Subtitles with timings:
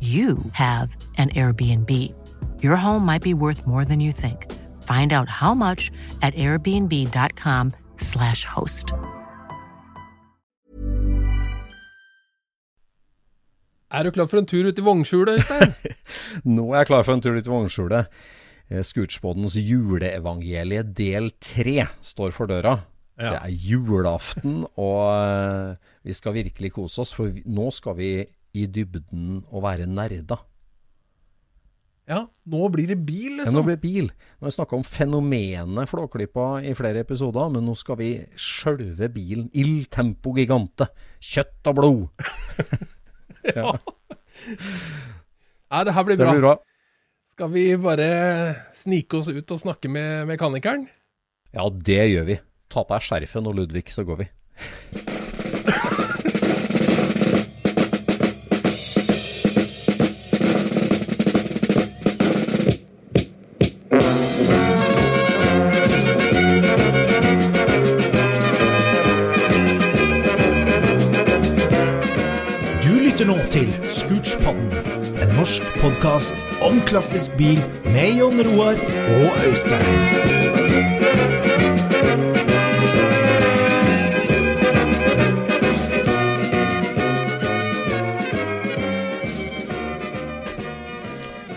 [0.00, 1.90] you have an Airbnb.
[2.62, 4.46] Your home might be worth more than you think.
[4.84, 5.90] Find out how much
[6.22, 8.92] at airbnb.com/slash host.
[13.90, 15.72] Er du klar for en tur ut i vognskjulet, Øystein?
[16.56, 18.06] Nå er jeg klar for en tur ut i vognskjulet.
[18.68, 18.82] Eh,
[19.64, 22.84] juleevangelie del tre står for døra.
[23.18, 23.30] Ja.
[23.32, 28.66] Det er julaften, og eh, vi skal virkelig kose oss, for nå skal vi i
[28.70, 30.38] dybden å være nerda.
[32.08, 33.58] Ja, nå blir det bil, Ja, liksom.
[33.58, 34.06] nå blir det bil.
[34.08, 39.10] Nå har vi snakka om fenomenet Flåklypa i flere episoder, men nå skal vi sjølve
[39.12, 39.50] bilen.
[39.52, 40.88] Il tempo gigante.
[41.20, 42.08] Kjøtt og blod.
[43.58, 43.74] ja.
[45.68, 46.32] Nei, det her blir bra.
[46.32, 46.56] blir bra.
[47.34, 48.08] Skal vi bare
[48.74, 50.88] snike oss ut og snakke med mekanikeren?
[51.52, 52.40] Ja, det gjør vi.
[52.72, 54.30] Ta på deg skjerfen og Ludvig, så går vi.
[73.58, 74.68] til Scootspodden,
[75.18, 77.58] en norsk podkast om klassisk bil
[77.90, 78.78] med Jon Roar
[79.16, 79.88] og Øystein.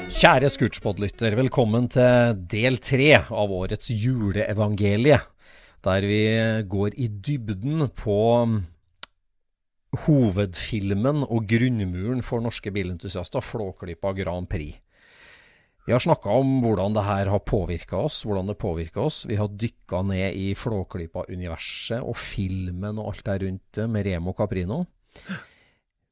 [0.10, 5.22] Kjære Scootspod-lytter, velkommen til del tre av årets juleevangelie.
[5.86, 6.22] Der vi
[6.66, 8.22] går i dybden på
[10.06, 14.80] hovedfilmen og grunnmuren for norske bilentusiaster, Flåklypa Grand Prix.
[15.88, 19.24] Vi har snakka om hvordan det her har påvirka oss, hvordan det påvirka oss.
[19.28, 24.36] Vi har dykka ned i Flåklypa-universet og filmen og alt der rundt det med Remo
[24.38, 24.84] Caprino.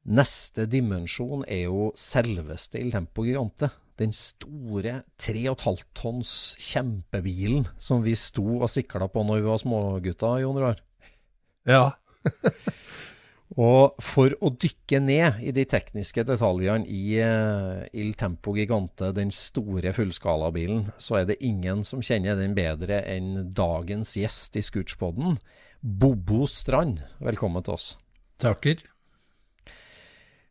[0.10, 3.70] Neste dimensjon er jo selveste Il Tempo Gigante.
[4.00, 10.42] Den store 3,5 tonns kjempebilen som vi sto og sikla på når vi var smågutter,
[10.42, 10.82] Jon Roar.
[11.68, 11.92] Ja.
[13.58, 19.34] Og for å dykke ned i de tekniske detaljene i eh, Il Tempo Gigante, den
[19.34, 25.40] store fullskalabilen, så er det ingen som kjenner den bedre enn dagens gjest i Scootspoden,
[25.82, 27.02] Bobo Strand.
[27.26, 27.90] Velkommen til oss.
[28.38, 28.86] Takker.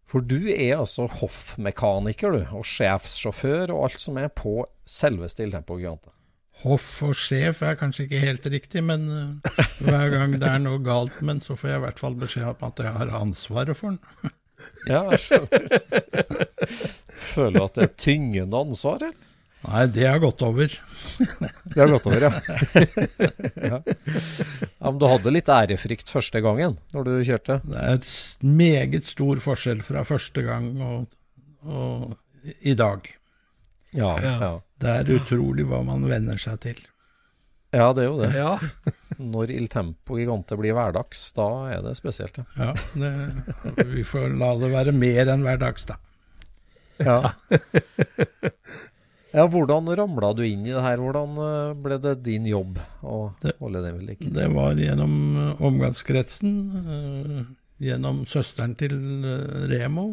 [0.08, 5.54] For du er altså hoffmekaniker, du, og sjefssjåfør og alt som er på selveste Il
[5.54, 6.17] Tempo Gigante.
[6.64, 10.80] Hoff og sjef er kanskje ikke helt riktig, men eh, hver gang det er noe
[10.82, 13.78] galt med den, så får jeg i hvert fall beskjed om at jeg har ansvaret
[13.78, 14.34] for den.
[14.90, 15.68] Ja, jeg skjønner.
[17.14, 19.14] Føler du at det er tyngende ansvar, eller?
[19.68, 20.70] Nei, det har gått over.
[21.72, 22.30] Det har gått over, ja.
[23.70, 23.78] ja.
[23.82, 24.82] ja.
[24.82, 27.58] Men du hadde litt ærefrykt første gangen, når du kjørte?
[27.66, 28.10] Det er et
[28.46, 31.08] meget stor forskjell fra første gang og,
[31.66, 33.06] og i dag.
[33.94, 34.34] Ja, Ja.
[34.42, 34.52] ja.
[34.78, 36.78] Det er utrolig hva man venner seg til.
[37.74, 38.28] Ja, det er jo det.
[38.36, 38.52] ja.
[39.34, 42.44] Når Il Tempo Gigante blir hverdags, da er det spesielt, ja.
[42.56, 45.96] Ja, det, vi får la det være mer enn hverdags, da.
[47.02, 47.18] Ja.
[49.34, 50.98] ja, hvordan ramla du inn i det her?
[51.02, 54.30] Hvordan eh, ble det din jobb å Det- holde det ved like?
[54.38, 57.42] Det var gjennom eh, omgangskretsen, eh,
[57.90, 58.96] gjennom søsteren til
[59.70, 60.08] Remo.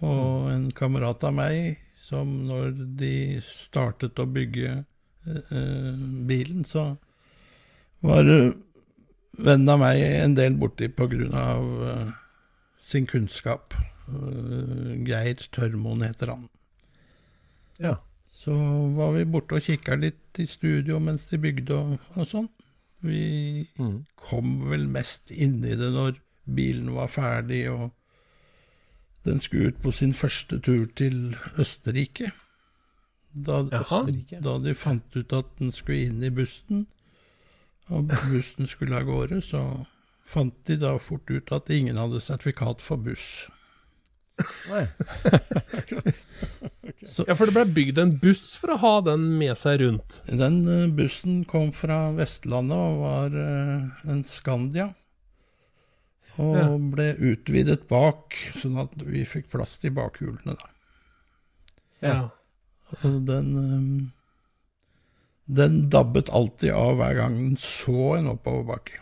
[0.00, 1.78] Og en kamerat av meg
[2.10, 3.12] som når de
[3.46, 6.90] startet å bygge eh, bilen, så
[8.04, 8.50] var eh,
[9.38, 12.12] vennen av meg en del borti på grunn av eh,
[12.82, 13.76] sin kunnskap.
[14.10, 16.48] Eh, Geir Tørmoen heter han.
[17.80, 17.98] Ja.
[18.40, 18.54] Så
[18.96, 22.48] var vi borte og kikka litt i studio mens de bygde og, og sånn.
[23.04, 24.02] Vi Mm.
[24.28, 27.90] kom vel mest inn i det når bilen var ferdig og
[29.24, 32.32] den skulle ut på sin første tur til Østerrike.
[33.34, 34.40] Da, Østerrike.
[34.42, 36.86] da de fant ut at den skulle inn i bussen,
[37.90, 39.62] og bussen skulle av gårde, så
[40.30, 43.48] fant de da fort ut at ingen hadde sertifikat for buss.
[44.70, 44.86] Nei.
[47.00, 50.20] Ja, for det ble bygd en buss for å ha den med seg rundt.
[50.28, 54.90] Den eh, bussen kom fra Vestlandet og var eh, en Scandia.
[56.38, 56.76] Og Ja.
[56.78, 60.56] ble utvidet bak, sånn at vi fikk plass til bakhjulene.
[60.56, 60.68] da.
[62.00, 62.30] Ja.
[63.04, 64.06] Og den eh,
[65.54, 68.92] Den dabbet alltid av hver gang den så en oppoverbakke.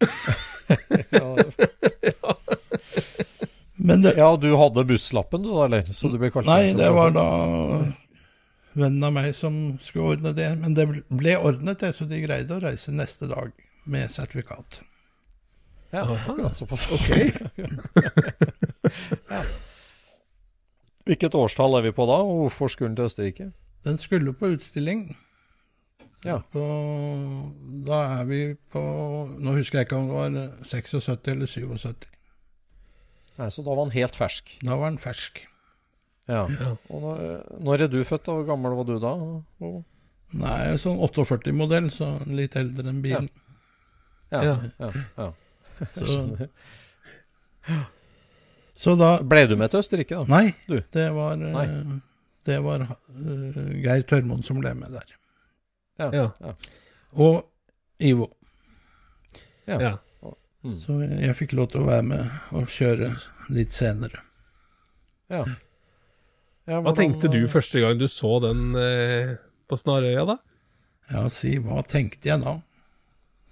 [3.76, 5.82] Men det, Ja, du hadde busslappen du da, eller?
[5.92, 7.28] Så du ble kalt Nei, det var da
[8.74, 10.48] vennen av meg som skulle ordne det.
[10.58, 13.52] Men det ble ordnet, det, så de greide å reise neste dag
[13.86, 14.80] med sertifikat.
[15.94, 16.88] Ja, akkurat såpass.
[19.30, 19.42] ja.
[21.04, 23.50] Hvilket årstall er vi på da, og hvorfor skulle den til Østerrike?
[23.84, 25.02] Den skulle på utstilling.
[26.24, 26.38] Ja.
[26.54, 26.62] På,
[27.84, 28.38] da er vi
[28.72, 28.80] på
[29.44, 30.30] Nå husker jeg ikke om det var
[30.64, 32.06] 76 eller 77.
[33.36, 34.54] Nei, Så da var den helt fersk.
[34.64, 35.42] Da var den fersk.
[36.30, 36.46] Ja.
[36.48, 36.70] Ja.
[36.88, 37.20] Og når,
[37.60, 38.38] når er du født, da?
[38.38, 39.12] Hvor gammel var du da?
[39.68, 39.82] Og-
[40.34, 43.28] Nei, sånn 48-modell, så litt eldre enn bilen.
[44.32, 44.40] Ja.
[44.42, 44.54] Ja.
[44.80, 44.88] ja,
[45.20, 45.26] ja.
[45.94, 46.16] Så,
[48.76, 50.24] så da Ble du med til Østerrike, da?
[50.28, 50.76] Nei, Du?
[50.92, 52.00] det var, eh, Nei.
[52.44, 55.14] det var uh, Geir Tørmoen som ble med der.
[56.02, 56.26] Ja.
[57.14, 57.44] Og
[58.02, 58.28] Ivo.
[59.70, 59.78] Ja.
[59.80, 59.92] Ja.
[60.64, 60.74] Mm.
[60.80, 63.14] Så jeg fikk lov til å være med og kjøre
[63.54, 64.22] litt senere.
[65.32, 65.44] ja.
[66.64, 69.34] Ja, Hva tenkte du eh, første gang du så den eh,
[69.68, 70.38] på Snarøya, da?
[71.12, 72.54] Ja, si, hva tenkte jeg da?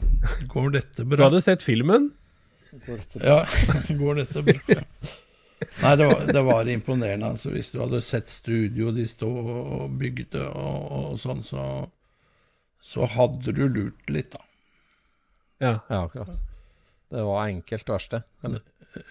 [0.53, 1.17] Går dette bra?
[1.17, 2.11] Du hadde sett filmen?
[3.21, 3.43] Ja,
[4.01, 4.85] går dette bra?
[5.83, 7.33] Nei, det var, det var imponerende.
[7.35, 11.67] Altså, hvis du hadde sett studio de stå og bygde og, og sånn, så,
[12.83, 14.43] så hadde du lurt litt, da.
[15.63, 15.75] Ja.
[15.89, 16.41] Ja, akkurat.
[17.13, 18.23] Det var enkelt verste.
[18.43, 18.65] eller?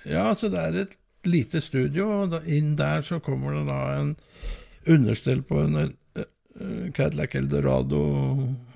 [0.04, 0.98] Ja, altså det er et
[1.30, 4.16] lite studio, og da, inn der så kommer det da en
[4.90, 8.02] understell på en eh, eh, Cadillac Eldorado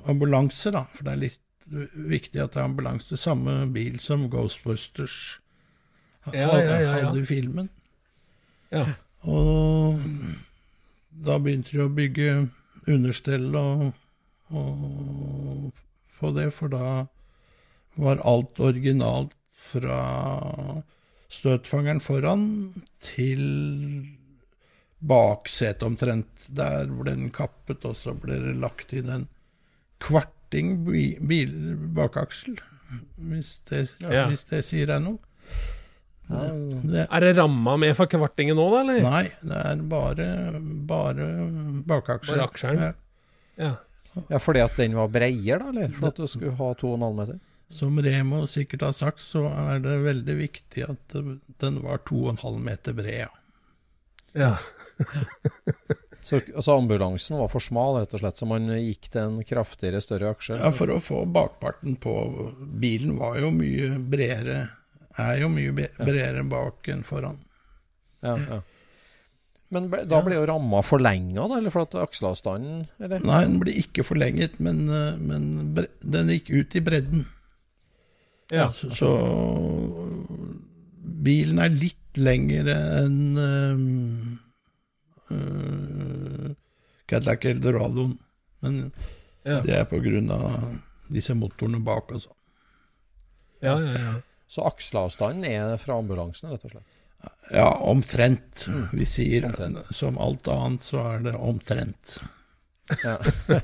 [0.05, 0.85] ambulanse, da.
[0.93, 3.17] For det er litt viktig at det er ambulanse.
[3.17, 5.39] Samme bil som Ghostbusters
[6.33, 7.69] Ja, ja, ja, hadde i filmen.
[8.73, 8.85] Ja.
[9.29, 10.01] Og
[11.25, 12.47] da begynte de å bygge
[12.89, 13.91] understell og,
[14.49, 15.71] og
[16.17, 17.05] på det, for da
[18.01, 19.35] var alt originalt
[19.69, 20.01] fra
[21.31, 22.45] støtfangeren foran
[23.03, 23.45] til
[25.05, 26.47] baksetet omtrent.
[26.49, 29.27] Der ble den kappet, og så ble det lagt inn en
[30.03, 32.57] kvarting bi- bil, bakaksel,
[33.17, 34.27] hvis det, Ja.
[34.29, 35.17] hvis det sier deg noe.
[36.29, 39.01] Det, Er det ramma med for kvartingen nå, da, eller?
[39.05, 40.27] Nei, det er bare,
[40.89, 41.27] bare
[41.85, 42.37] bakaksjer.
[42.39, 42.79] Bare aksjeren?
[42.81, 42.93] Ja.
[43.57, 43.75] Ja.
[44.31, 45.69] Ja, Fordi at den var breiere, da?
[45.69, 47.39] Eller for at du skulle ha 2,5 meter?
[47.69, 51.15] Som Remo sikkert har sagt, så er det veldig viktig at
[51.59, 53.27] den var 2,5 meter bred.
[53.27, 53.29] ja.
[54.35, 54.55] ja.
[56.25, 60.01] Så altså, ambulansen var for smal, rett og slett, så man gikk til en kraftigere,
[60.01, 60.57] større aksje?
[60.57, 62.13] Ja, For å få bakparten på
[62.81, 64.63] bilen var jo mye bredere,
[65.21, 66.47] er jo mye bredere ja.
[66.49, 67.37] bak enn foran.
[68.25, 68.57] Ja, ja.
[69.75, 71.59] Men ble, da ble jo ramma forlenga, da?
[71.59, 73.21] Eller for at akselavstanden eller?
[73.25, 74.85] Nei, den ble ikke forlenget, men,
[75.29, 77.25] men bre den gikk ut i bredden.
[78.53, 78.65] ja.
[78.73, 79.11] Så, så
[81.25, 83.37] bilen er litt lengre enn
[87.07, 88.17] Cadillac Eldoradoen.
[88.65, 88.91] Men
[89.45, 89.59] Ja.
[89.61, 90.77] det er på grunn av
[91.13, 92.31] disse motorene bak, altså.
[93.61, 94.13] ja, ja, ja.
[94.47, 96.91] Så akselavstanden er fra ambulansen, rett og slett?
[97.51, 98.67] Ja, omtrent.
[98.93, 99.87] Vi sier Omtrent.
[99.95, 102.17] som alt annet, så er det omtrent.
[103.03, 103.17] Ja.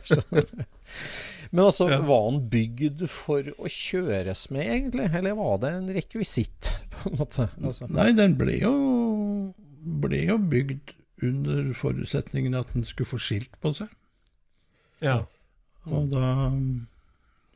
[1.51, 1.99] Men altså, Ja.
[2.01, 5.09] var den bygd for å kjøres med, egentlig?
[5.13, 7.49] Eller var det en rekvisitt, på en måte?
[7.61, 8.73] Altså, Nei, den ble jo,
[10.01, 10.93] ble jo bygd
[11.23, 13.93] under forutsetningen at den skulle få skilt på seg.
[15.01, 15.21] ja.
[15.89, 16.87] Og da um,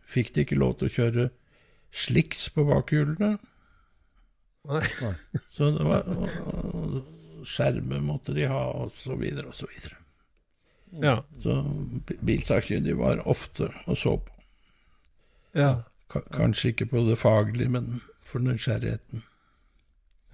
[0.10, 1.26] fikk de ikke lov til å kjøre
[1.96, 3.36] sliks på bakhjulene.
[4.66, 4.88] Nei.
[5.54, 6.08] Så det var,
[7.46, 10.00] skjermer måtte de ha, og så videre og så videre.
[11.04, 11.20] Ja.
[11.38, 14.34] Så bilsakkyndige bilsakkyndig var ofte og så på.
[15.56, 15.84] Ja.
[16.12, 19.24] K Kanskje ikke på det faglige, men for nysgjerrigheten.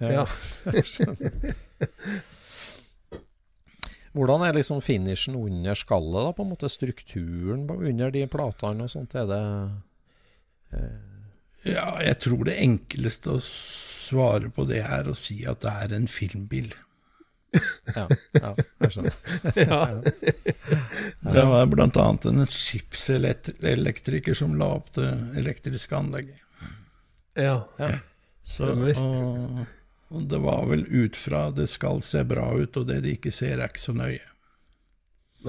[0.00, 0.26] ja.
[4.12, 6.32] Hvordan er liksom finishen under skallet, da?
[6.36, 9.14] På en måte strukturen under de platene og sånt?
[9.16, 9.42] Er det
[11.64, 15.94] Ja, jeg tror det enkleste å svare på det er å si at det er
[15.96, 16.72] en filmbil.
[17.92, 19.16] Ja, ja jeg skjønner.
[19.60, 19.80] ja.
[21.20, 21.66] Det var
[22.00, 26.40] annet en skipselektriker som la opp det elektriske anlegget.
[27.76, 27.90] ja.
[28.42, 28.96] Så, Stemmer.
[28.98, 29.66] og,
[30.12, 33.32] og det var vel ut fra det skal se bra ut, og det de ikke
[33.34, 34.28] ser, er ikke så nøye.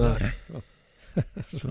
[0.00, 0.32] Nei.
[1.54, 1.70] Så,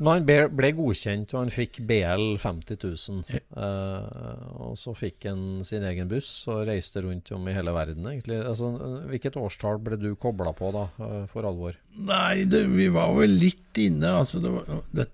[0.00, 0.24] Men han
[0.56, 3.40] ble, godkjent, og han fikk BL 50 000.
[3.52, 8.08] Uh, og så fikk han sin egen buss og reiste rundt om i hele verden,
[8.08, 8.40] egentlig.
[8.40, 8.72] Altså,
[9.12, 11.76] hvilket årstall ble du kobla på, da, eh, for alvor?
[12.00, 14.16] nei, det, vi var vel litt inne.
[14.22, 15.06] Altså, det var, det,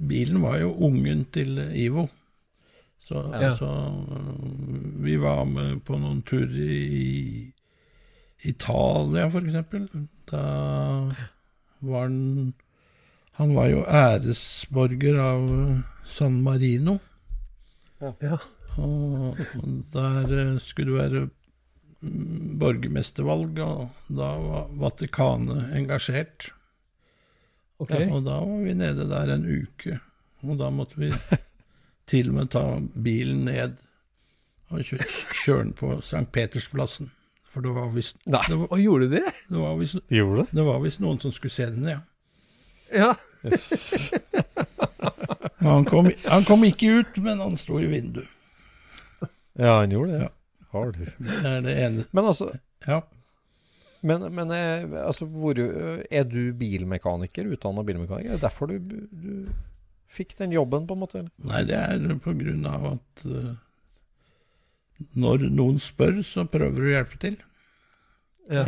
[0.00, 2.08] bilen var jo ungen til Ivo.
[3.02, 3.50] Så, Ja.
[3.58, 3.68] så
[5.02, 7.52] vi var med på noen turer i
[8.46, 9.88] Italia, eksempel.
[10.30, 10.42] Da
[11.80, 12.52] var han
[13.34, 15.46] Han var jo æresborger av
[16.04, 16.98] San Marino.
[18.20, 18.36] Ja.
[18.76, 19.38] Og
[19.92, 21.22] der eh, skulle det være
[22.02, 26.50] mm, borgermestervalg, og da var Vatikanet engasjert.
[27.80, 27.94] Ok.
[28.10, 29.98] Og da var vi nede der en uke.
[30.42, 31.10] Og da måtte vi
[32.12, 32.62] til og med ta
[33.08, 33.80] bilen ned
[34.72, 35.00] og kjø
[35.42, 36.24] kjøre den på St.
[36.32, 37.10] Petersplassen.
[37.52, 38.40] For det var visst Nei.
[38.48, 39.26] det var, Og gjorde du det?
[39.50, 41.98] det var visst- Gjorde det var visst noen som skulle se den, ja.
[42.92, 43.10] Ja.
[43.44, 44.12] Yes.
[45.62, 48.28] Han kom, han kom ikke ut, men han sto i vinduet.
[49.58, 50.22] ja, han gjorde det.
[50.26, 50.30] Ja.
[50.72, 51.02] Har du.
[51.04, 52.04] Det er det ene.
[52.16, 52.48] Men altså,
[52.88, 53.00] Ja.
[54.02, 55.54] men, men eh, altså, hvor,
[56.10, 58.32] er du bilmekaniker, utdanna bilmekaniker?
[58.32, 58.78] Er det derfor du,
[59.12, 59.48] du
[60.12, 61.18] fikk den jobben, på en måte?
[61.22, 61.32] eller?
[61.48, 63.52] Nei, det er på grunn av at uh,
[65.18, 67.38] når noen spør, så prøver du å hjelpe til.
[68.52, 68.66] ja.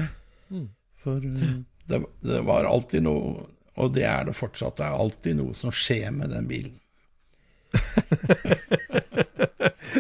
[1.04, 1.58] For uh,
[1.90, 3.44] det, det var alltid noe,
[3.76, 6.78] og det er det fortsatt, det er alltid noe som skjer med den bilen.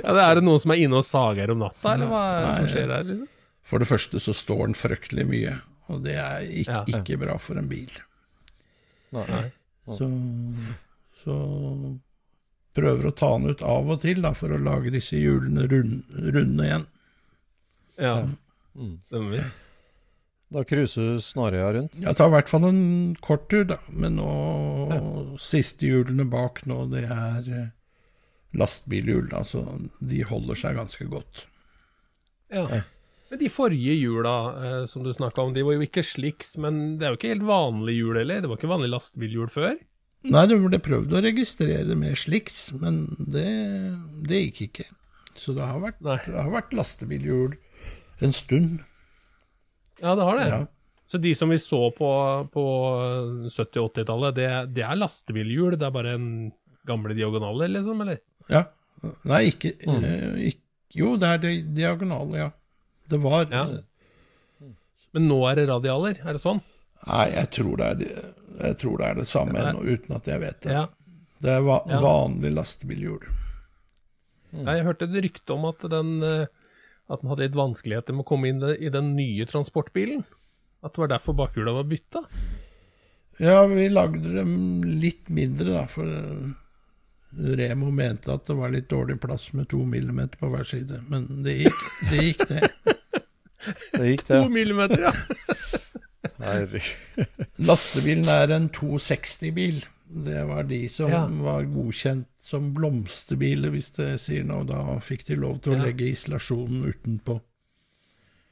[0.04, 2.44] ja det er det noen som er inne og sager om natta, eller hva er
[2.46, 3.06] det som skjer her?
[3.10, 3.28] Liksom?
[3.64, 5.54] For det første så står den fryktelig mye,
[5.92, 7.00] og det er ikke, Ja.
[7.00, 7.92] ikke bra for en bil.
[9.14, 9.24] Nei.
[9.30, 9.44] Nei.
[9.98, 10.08] Så,
[11.24, 11.36] så
[12.74, 16.02] prøver å ta den ut av og til da, for å lage disse hjulene rund,
[16.34, 16.86] runde igjen.
[17.98, 18.16] Ja,
[18.74, 18.96] Mm.
[19.06, 19.52] stemmer.
[20.50, 21.94] Da cruiser du Snarøya rundt?
[22.02, 23.76] Jeg tar i hvert fall en kort tur, da.
[23.90, 27.70] Men nå, siste hjulene bak nå, det er
[28.54, 29.44] lastbilhjul, da.
[29.46, 29.62] Så
[30.02, 31.44] de holder seg ganske godt.
[32.54, 32.66] Ja.
[33.30, 36.98] Men de forrige hjula eh, som du snakka om, de var jo ikke sliks, men
[36.98, 38.42] det er jo ikke helt vanlig hjul heller?
[38.44, 39.78] Det var ikke vanlig lastebilhjul før?
[40.24, 43.44] Nei, det ble prøvd å registrere med slikt, men det,
[44.28, 44.86] det gikk ikke.
[45.36, 47.56] Så det har vært, det har vært lastebilhjul
[48.24, 48.78] en stund.
[50.00, 50.46] Ja, det har det.
[50.48, 50.60] Ja.
[51.10, 52.08] Så de som vi så på,
[52.54, 52.64] på
[53.52, 55.76] 70- og 80-tallet, det, det er lastebilhjul?
[55.78, 56.28] Det er bare en
[56.88, 58.00] gamle diagonaler, liksom?
[58.06, 58.22] Eller?
[58.52, 58.64] ja.
[59.28, 60.62] Nei, ikke, eh, ikke
[60.96, 62.46] Jo, det er di diagonale, ja.
[63.12, 63.64] Det var Ja.
[63.68, 64.70] eh,
[65.12, 66.16] Men nå er det radialer?
[66.24, 66.62] Er det sånn?
[67.06, 68.10] Nei, jeg tror det er det,
[68.64, 70.72] jeg tror det, er det samme ennå, uten at jeg vet det.
[70.72, 70.84] Ja.
[71.44, 71.98] Det er va Ja.
[72.00, 73.24] vanlig lastebilhjul.
[74.54, 74.64] Mm.
[74.70, 76.46] Jeg hørte et rykte om at den, eh,
[77.10, 80.24] at den hadde litt vanskeligheter med å komme inn i den nye transportbilen.
[80.84, 82.22] At det var derfor bakhjula var bytta.
[83.42, 86.52] Ja, vi lagde dem litt mindre, da, for eh,
[87.58, 91.00] Remo mente at det var litt dårlig plass med to millimeter på hver side.
[91.10, 91.80] Men det gikk,
[92.10, 92.20] det.
[92.22, 92.68] Gikk det.
[93.92, 95.12] Det gikk, To millimeter, ja.
[97.68, 99.84] Lastebilen er en 260-bil.
[100.24, 101.26] Det var de som Ja.
[101.26, 104.64] var godkjent som blomsterbiler, hvis det sier noe.
[104.68, 105.84] Da fikk de lov til å Ja.
[105.88, 107.40] legge isolasjonen utenpå.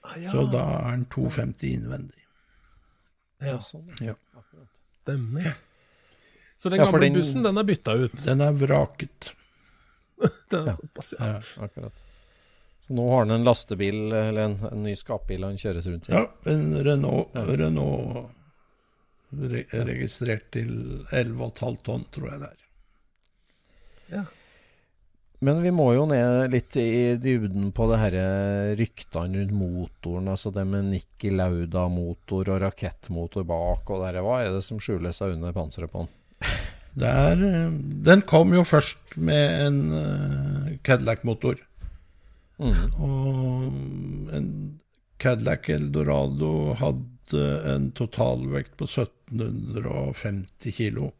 [0.04, 0.30] Ah, ja.
[0.32, 2.18] Så da er den 250 innvendig.
[3.40, 3.58] ja.
[3.58, 4.14] Sånn, Ja.
[4.92, 5.54] Stemmer.
[6.56, 8.16] Så den gamle den- bussen, den er bytta ut.
[8.24, 9.32] Den er vraket.
[10.50, 11.40] Den er såpass, ja.
[11.58, 11.92] Akkurat.
[12.82, 16.16] Så nå har han en lastebil, eller en, en ny skapbil han kjøres rundt i.
[16.16, 17.44] Ja, en Renault, Ja.
[17.46, 18.32] Renault
[19.32, 20.72] re registrert til
[21.08, 22.58] 11,5 tonn, tror jeg det er.
[25.42, 28.16] Men vi må jo ned litt i dybden på det her
[28.78, 30.28] ryktene rundt motoren.
[30.30, 34.20] Altså det med Nikki Lauda-motor og rakettmotor bak og det her.
[34.22, 36.12] Hva er det som skjuler seg under panseret på den?
[37.02, 37.74] Det er, eh,
[38.06, 40.72] den kom jo først med en eh,
[42.62, 43.02] Cadillac-motor.
[43.02, 44.48] Og en
[45.22, 47.42] Cadillac Eldorado hadde
[47.74, 51.12] en totalvekt på 1750 kilo.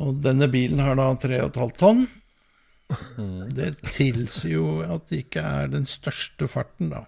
[0.00, 2.06] Og denne bilen har da 3,5 tonn.
[3.54, 7.04] Det tilsier jo at det ikke er den største farten, da.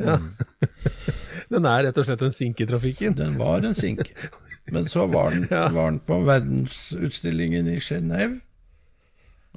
[0.00, 0.16] Ja.
[1.50, 3.14] Den er rett og slett en sink i trafikken.
[3.18, 4.10] Den var en sink.
[4.70, 5.68] Men så var den, Ja.
[5.74, 8.40] var den på verdensutstillingen i Genéve.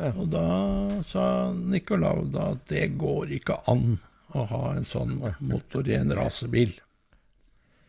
[0.02, 0.48] Og da
[1.06, 4.00] sa Nicolau da at det går ikke an
[4.34, 6.74] å ha en sånn motor i en rasebil.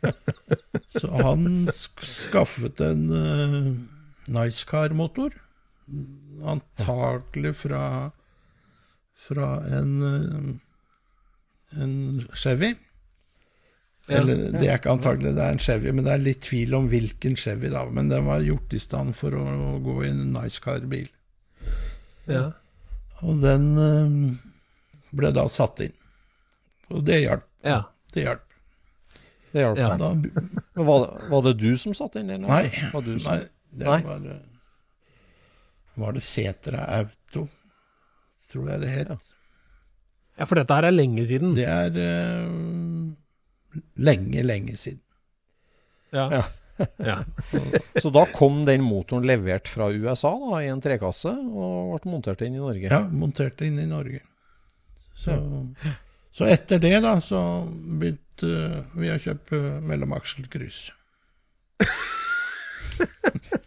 [0.98, 3.70] Så han sk skaffet en uh,
[4.28, 5.38] Nicecar-motor.
[6.44, 8.10] Antakelig fra,
[9.26, 11.96] fra en, eh, en
[12.32, 12.74] Chevy.
[14.08, 16.88] Eller det er ikke antagelig det er en Chevy, men det er litt tvil om
[16.92, 17.84] hvilken Chevy, da.
[17.88, 19.44] Men den var gjort i stand for å
[19.84, 21.08] gå i en Nicecar-bil.
[22.30, 22.44] Ja.
[23.24, 24.14] Og den eh,
[25.14, 25.92] ble da satt inn.
[26.92, 27.44] Og det hjalp.
[27.64, 27.82] ja.
[28.14, 28.42] Det hjalp.
[29.54, 29.78] Det hjalp.
[29.78, 29.88] Ja.
[29.98, 30.08] Da,
[30.88, 32.44] Var, var det du som satt inn den?
[32.46, 33.32] nei, Var du som...
[33.32, 34.00] nei, det Nei.
[34.06, 34.42] var eh,
[35.98, 37.46] Var det Setra Auto,
[38.50, 39.32] tror jeg det het.
[40.38, 41.54] ja, for dette her er lenge siden.
[41.58, 45.00] Det er uh, lenge, lenge siden.
[46.14, 46.28] Ja.
[46.30, 46.42] Ja.
[46.96, 47.18] Ja.
[48.02, 52.42] Så da kom den motoren levert fra USA da, i en trekasse og ble montert
[52.46, 52.90] inn i Norge?
[52.90, 54.22] Ja, montert inn i Norge.
[55.14, 55.36] Så,
[56.34, 57.40] så etter det, da, så
[57.70, 60.88] begynte vi å kjøpe mellomakselkryss.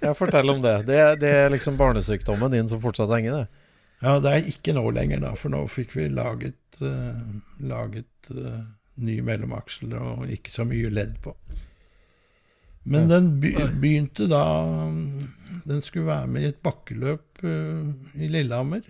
[0.00, 0.82] Ja, fortell om det.
[0.86, 1.16] det.
[1.20, 3.64] Det er liksom barnesykdommen din som fortsatt henger, det.
[4.04, 7.16] Ja, det er ikke nå lenger, da, for nå fikk vi laget, uh,
[7.64, 8.60] laget eh,
[8.96, 11.34] ny mellomaksel og ikke så mye ledd på.
[12.86, 14.44] Men den begynte da
[15.66, 17.88] Den skulle være med i et bakkeløp eh,
[18.22, 18.84] i Lillehammer.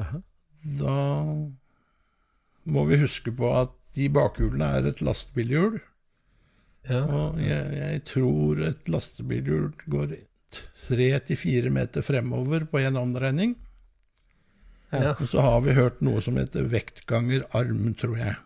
[0.00, 0.22] Aha.
[0.80, 0.94] Da
[2.66, 5.76] må vi huske på at de bakhjulene er et lastebilhjul.
[6.88, 7.02] ja.
[7.04, 10.16] Og jeg, jeg tror et lastebilhjul går
[10.86, 13.56] tre til fire meter fremover på en omdreining.
[14.92, 15.12] Ja.
[15.12, 18.36] Og så har vi hørt noe som heter vektganger arm, tror jeg.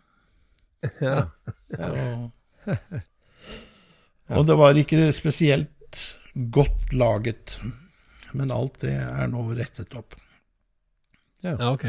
[1.01, 1.27] Ja.
[1.79, 2.31] Og,
[4.37, 6.05] og det var ikke spesielt
[6.55, 7.57] godt laget,
[8.33, 10.15] men alt det er nå rettet opp.
[11.45, 11.87] Ja, ok.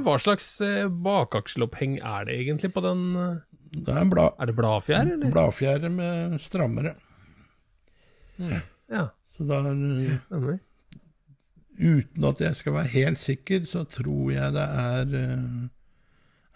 [0.00, 3.00] Hva slags eh, bakakseloppheng er det egentlig på den?
[3.18, 3.38] eh,
[3.74, 5.30] Det er en bla, Er det bladfjær, eller?
[5.34, 6.94] bladfjære med strammere.
[8.40, 10.58] Ja, Så da er.
[11.80, 15.68] Uten at jeg skal være helt sikker, så tror jeg det er, eh,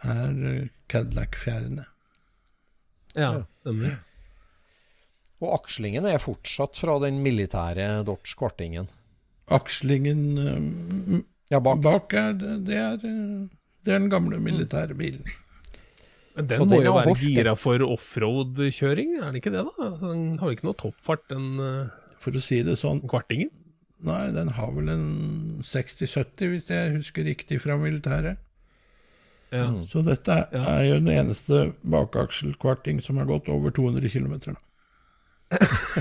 [0.02, 1.85] er eh, Cadillac-fjærene.
[3.14, 3.30] Ja,
[3.62, 4.00] stemmer.
[5.44, 8.88] Og akslingen er fortsatt fra den militære Dodge Kvartingen.
[9.52, 11.83] Akslingen um, Ja, bak.
[11.85, 13.48] bak er det, det, er, eh,
[13.85, 15.26] det er den gamle militære bilen.
[16.35, 19.61] Men Så den må den jo være bort, gira for offroad-kjøring, er det ikke det,
[19.68, 19.74] da?
[19.87, 21.52] Altså, den har ikke noe toppfart, den
[22.18, 23.52] For å si det sånn, kvartingen?
[24.04, 25.04] nei, den har vel en
[25.64, 28.37] 60-70, hvis jeg husker riktig fra militæret.
[29.55, 29.69] Ja.
[29.87, 30.64] Så dette er, Ja.
[30.79, 34.57] er jo den eneste bakakselkvarting som har gått over 200 km.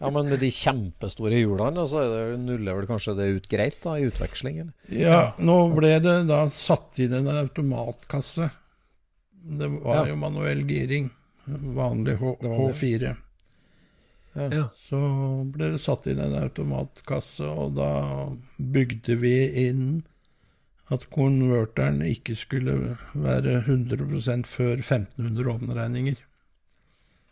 [0.00, 3.78] Ja, men med de kjempestore hjulene, så er det, nuller vel kanskje det ut greit
[3.82, 4.60] da, i utveksling?
[4.62, 4.74] Eller?
[4.94, 8.50] Ja, nå ble det da satt inn en automatkasse.
[9.58, 10.12] Det var Ja.
[10.12, 11.10] jo manuell giring.
[11.48, 12.74] Vanlig H Det var det.
[12.76, 13.16] H4.
[14.52, 14.68] Ja.
[14.88, 15.00] Så
[15.50, 18.28] ble det satt inn en automatkasse, og da
[18.60, 19.34] bygde vi
[19.66, 20.04] inn
[20.90, 26.16] at konverteren ikke skulle være 100% før 1500 ovnregninger.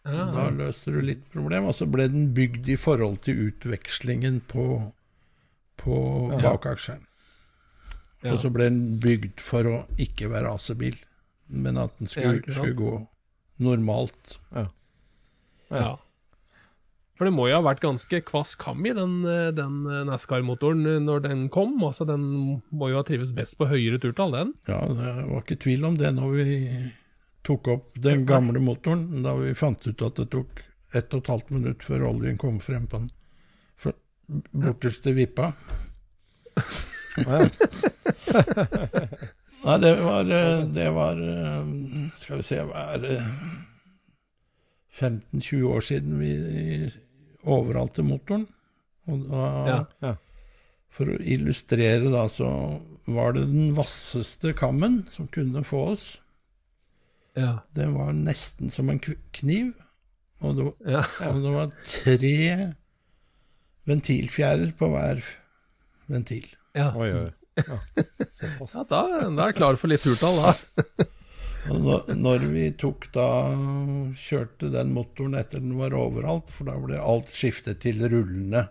[0.07, 0.29] Ah.
[0.35, 4.92] Da løste du litt problem, og så ble den bygd i forhold til utvekslingen på,
[5.81, 5.97] på
[6.37, 6.40] Ja.
[6.51, 7.03] bakaksjeren.
[8.23, 8.33] Ja.
[8.33, 10.97] Og så ble den bygd for å ikke være AC-bil,
[11.49, 12.95] men at den skulle, skulle gå
[13.59, 14.38] normalt.
[14.55, 14.66] Ja.
[15.71, 15.97] Ja.
[17.16, 20.85] For det må jo ha vært ganske kvass kam i den, eh, den eh, NASCAR-motoren
[20.85, 21.79] eh, når den kom.
[21.85, 22.22] Altså, den
[22.68, 24.52] må jo ha trives best på høyere turtall, den.
[24.68, 26.59] Ja, det var ikke tvil om det når vi
[27.46, 30.61] tok opp den gamle motoren, da vi fant ut at det tok
[30.96, 33.11] ett og et halvt minutt før oljen kom frem på den
[34.52, 35.52] borteste vippa.
[39.66, 40.29] Nei, det var,
[40.72, 41.18] det var
[42.16, 43.16] Skal vi se, hva er det
[44.96, 46.33] 15-20 år siden vi
[47.47, 48.47] overhalte motoren.
[49.09, 49.79] Og da, Ja.
[50.03, 50.15] Ja.
[50.97, 52.47] For å illustrere, da, så
[53.07, 56.07] var det den vasseste kammen som kunne få oss.
[57.37, 57.59] Ja.
[57.77, 58.99] Den var nesten som en
[59.33, 59.75] kniv.
[60.41, 61.03] Og det, var- Ja.
[61.29, 62.75] og det var tre
[63.87, 65.21] ventilfjærer på hver
[66.09, 66.47] ventil.
[66.77, 67.31] Ja, Oi, oi.
[67.57, 70.53] Ja da, da er jeg klar for litt turtall, da.
[71.66, 73.26] Når, vi tok da
[74.18, 78.66] kjørte den motoren etter den var overalt, for da ble alt skiftet til rullende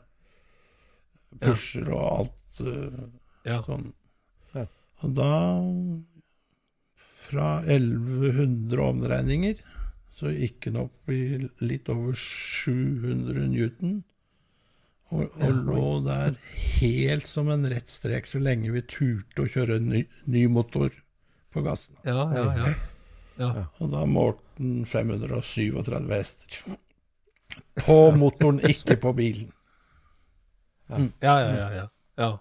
[1.41, 3.05] pusher og alt uh,
[3.45, 3.59] Ja.
[3.65, 3.89] sånn.
[4.55, 4.65] Ja.
[5.03, 5.31] Og da,
[7.27, 9.63] fra 1100 omdreininger,
[10.15, 14.03] så gikk den opp i litt over 700 newton.
[15.13, 16.37] Og, og lå der
[16.79, 20.95] helt som en rett strek så lenge vi turte å kjøre en ny, ny motor
[21.55, 21.95] på gassen.
[22.03, 22.73] Ja, ja, ja.
[23.39, 23.51] ja.
[23.79, 26.59] Og da målte den 537 hester.
[27.85, 29.51] På motoren, ikke på bilen.
[30.89, 31.69] Ja, ja, ja.
[31.73, 31.87] ja.
[32.17, 32.31] ja.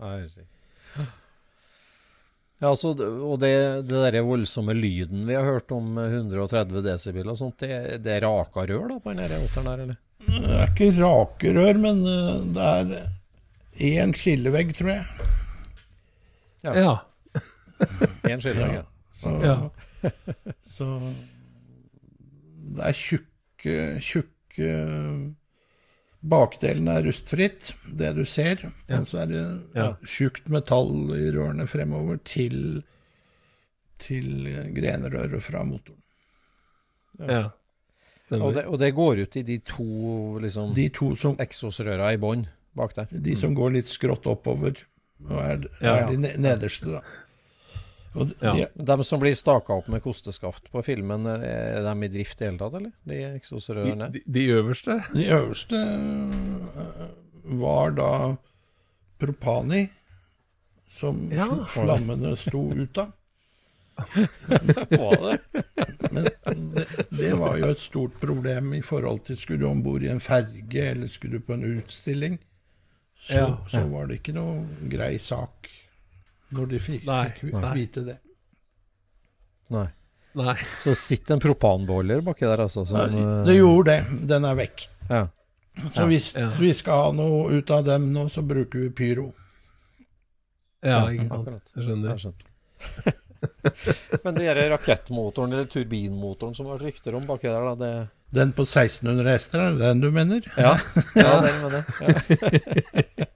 [2.63, 3.55] Ja, altså, og det,
[3.91, 8.15] det der voldsomme lyden vi har hørt om eh, 130 desibel og sånt, det, det
[8.15, 9.99] er raka rør da på den der åtteren der, eller?
[10.25, 15.29] Det er ikke rake rør, men eh, det er én skillevegg, tror jeg.
[16.79, 16.95] ja.
[18.31, 18.87] En skillevegg, ja.
[19.25, 19.57] Så, Ja.
[20.63, 20.89] så
[22.75, 24.71] det er tjukke, tjukke
[26.25, 28.63] Bakdelen er rustfritt, det du ser.
[28.89, 29.01] Ja.
[29.03, 29.43] Og så er det
[29.77, 29.91] Ja.
[30.09, 32.83] tjukt metall i rørene fremover til,
[33.99, 36.01] til grenrøret fra motoren.
[37.29, 37.51] ja.
[38.33, 42.17] Og det, og det går ut i de to liksom, De to som, eksosrøra i
[42.17, 43.07] bånn bak der.
[43.13, 44.81] de som går litt skrått oppover,
[45.29, 46.09] og er, er ja.
[46.09, 47.03] de nederste, da.
[48.15, 48.67] Og de, Ja.
[48.75, 52.51] De som blir staka opp med kosteskaft på filmen, er de i drift i det
[52.53, 52.93] hele tatt, eller?
[53.05, 54.11] De eksosrørene?
[54.15, 55.01] De, de øverste?
[55.15, 58.11] De øverste øh, var da
[59.19, 59.89] Propani,
[60.99, 61.49] som Ja.
[61.75, 63.13] flammene sto ut av.
[64.91, 65.63] Var det?
[66.11, 66.25] Men
[66.75, 70.09] det, det var jo et stort problem i forhold til skulle du om bord i
[70.11, 72.39] en ferge eller skulle du på en utstilling.
[73.15, 73.47] Så, Ja.
[73.71, 75.71] så var det ikke noe grei sak
[76.53, 77.75] når de fikk, Nei, fikk nei.
[77.75, 78.19] vite det.
[79.71, 79.87] Nei.
[80.35, 80.55] Nei.
[80.83, 82.85] Så det sitter en propanbeholder baki der, altså?
[82.87, 84.27] Som, eh, Det gjorde det.
[84.29, 84.87] Den er vekk.
[85.09, 85.27] Ja.
[85.91, 86.07] Så Ja.
[86.07, 86.51] hvis Ja.
[86.59, 89.33] vi skal ha noe ut av dem nå, så bruker vi pyro.
[90.83, 91.47] Ja, Ja, ikke sant.
[91.49, 91.73] akkurat.
[91.77, 92.09] Jeg skjønner.
[92.11, 93.15] Jeg skjønner.
[94.25, 98.53] Men den rakettmotoren, eller turbinmotoren som det var rykter om baki der, da, det Den
[98.53, 100.41] på 1600 hester, er det den du mener?
[100.59, 100.77] Ja,
[101.15, 102.29] ja den mener jeg.
[103.19, 103.25] Ja.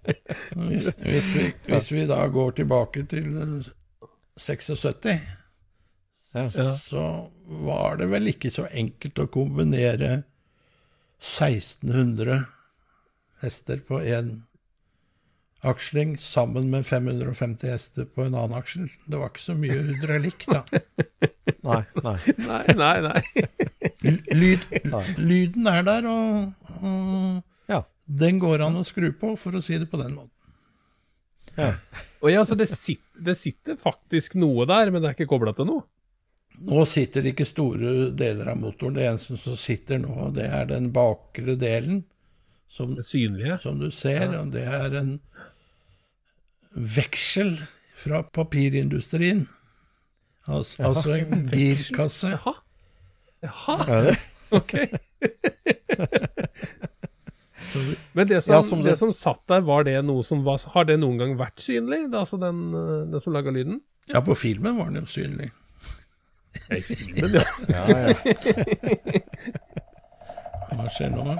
[0.54, 3.72] Hvis, hvis, vi, hvis vi da går tilbake til eh,
[4.38, 5.18] 76,
[6.34, 6.48] Ja.
[6.76, 10.22] Så var det vel ikke så enkelt å kombinere
[11.18, 12.44] 1600
[13.42, 14.42] hester på én
[15.66, 18.86] aksling sammen med 550 hester på en annen aksel.
[19.06, 20.62] Det var ikke så mye hydraulikk, da.
[21.68, 22.18] Nei, nei.
[22.38, 23.22] Nei, nei, nei.
[24.36, 24.62] Lyd,
[25.18, 27.42] lyden er der, og, og.
[28.08, 30.34] Den går an å skru på, for å si det på den måten.
[31.58, 31.74] Ja.
[32.22, 35.52] Og ja, så det, sit, det sitter faktisk noe der, men det er ikke kobla
[35.56, 35.84] til noe?
[36.58, 38.96] Nå sitter det ikke store deler av motoren.
[38.96, 42.00] Det eneste som sitter nå, det er den bakre delen,
[42.68, 43.58] som, Det synlige?
[43.62, 44.32] som du ser.
[44.40, 45.12] Og det er en
[46.74, 47.54] veksel
[47.98, 49.46] fra papirindustrien.
[50.48, 52.34] Altså, altså en girkasse.
[52.34, 52.54] Jaha.
[53.44, 54.18] Jaha, Ja, det?
[54.58, 54.72] ok.
[58.18, 58.90] Men det som, Ja, som det...
[58.92, 62.04] det- som satt der, var det noe som var Har det noen gang vært synlig?
[62.10, 63.80] Det, er altså den, eh, den som laga lyden?
[64.08, 65.50] ja, på filmen var den jo synlig.
[66.72, 67.42] I filmen, ja.
[67.68, 68.14] Ja, ja.
[70.72, 71.24] Hva skjer nå?
[71.24, 71.36] da?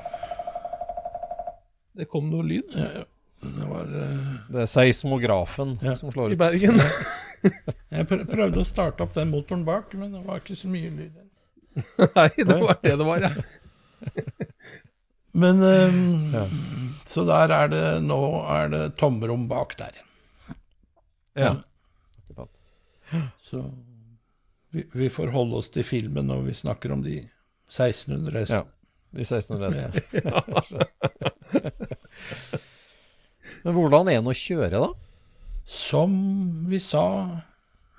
[1.99, 3.05] Det kom noe lyd Ja, ja.
[3.39, 4.31] Det var uh...
[4.51, 5.93] Det er seismografen Ja.
[5.99, 6.35] som slår ut.
[6.35, 6.39] i.
[6.41, 6.81] Bergen.
[7.95, 11.21] Jeg prøvde å starte opp den motoren bak, men det var ikke så mye lyd.
[12.19, 13.31] Nei, det var det det var, ja.
[15.33, 16.45] Men um, Ja.
[17.09, 18.21] Så der er det Nå
[18.53, 20.01] er det tomrom bak der.
[21.37, 21.57] ja.
[23.41, 23.63] Så
[24.71, 27.23] vi, vi får holde oss til filmen når vi snakker om de
[27.73, 28.63] 1600 Ja.
[29.17, 30.85] De 1600 hestene.
[33.65, 34.91] Men hvordan er den å kjøre, da?
[35.69, 36.13] Som
[36.69, 37.05] vi sa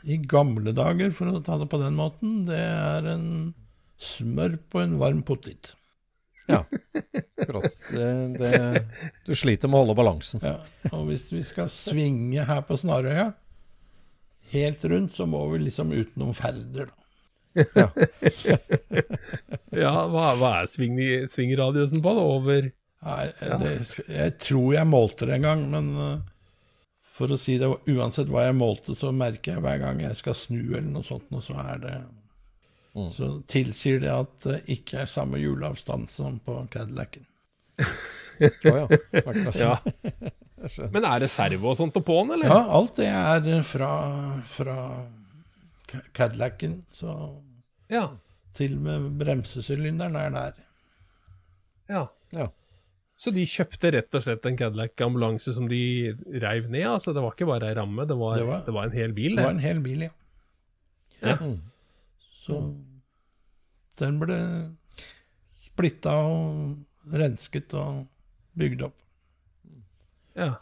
[0.06, 3.26] i gamle dager, for å ta det på den måten, det er en
[4.00, 5.74] smør på en varm potet.
[6.50, 6.64] Ja,
[7.42, 7.76] akkurat.
[7.94, 8.08] Det,
[8.40, 8.84] det,
[9.28, 10.42] du sliter med å holde balansen.
[10.44, 10.58] Ja.
[10.92, 13.32] Og hvis vi skal svinge her på Snarøya,
[14.54, 16.96] helt rundt, så må vi liksom utenom Færder, da.
[19.74, 22.26] ja hva, hva er sving, svingradiusen på det?
[22.36, 22.68] Over
[23.00, 23.72] Nei, det,
[24.12, 26.22] jeg tror jeg målte det en gang, men eh,
[27.16, 30.36] for å si det, uansett hva jeg målte, så merker jeg hver gang jeg skal
[30.36, 31.96] snu eller noe sånt, og så er det
[33.14, 37.26] Så tilsier det at det ikke er samme hjulavstand som på Cadillacen.
[37.80, 38.86] Å ja.
[39.60, 39.74] Ja.
[40.94, 42.52] Men er det servo og sånt på den, eller?
[42.52, 43.92] Ja, alt det er fra,
[44.48, 44.78] fra
[46.14, 47.14] Cadillacen, så
[47.90, 48.10] Ja.
[48.54, 50.54] til og med bremsesylinderen er der.
[51.90, 52.08] ja.
[52.32, 52.48] Ja.
[53.20, 56.86] Så de kjøpte rett og slett en Cadillac ambulanse som de reiv ned?
[56.88, 59.12] altså Det var ikke bare ei ramme, det var, Det det var- var, en hel
[59.12, 59.36] bil?
[59.36, 60.10] Det var en hel bil, ja.
[61.22, 61.36] Ja.
[62.46, 62.60] Så
[64.02, 64.40] den ble
[65.66, 68.06] splitta og rensket og
[68.60, 68.98] bygd opp.
[70.40, 70.56] Ja.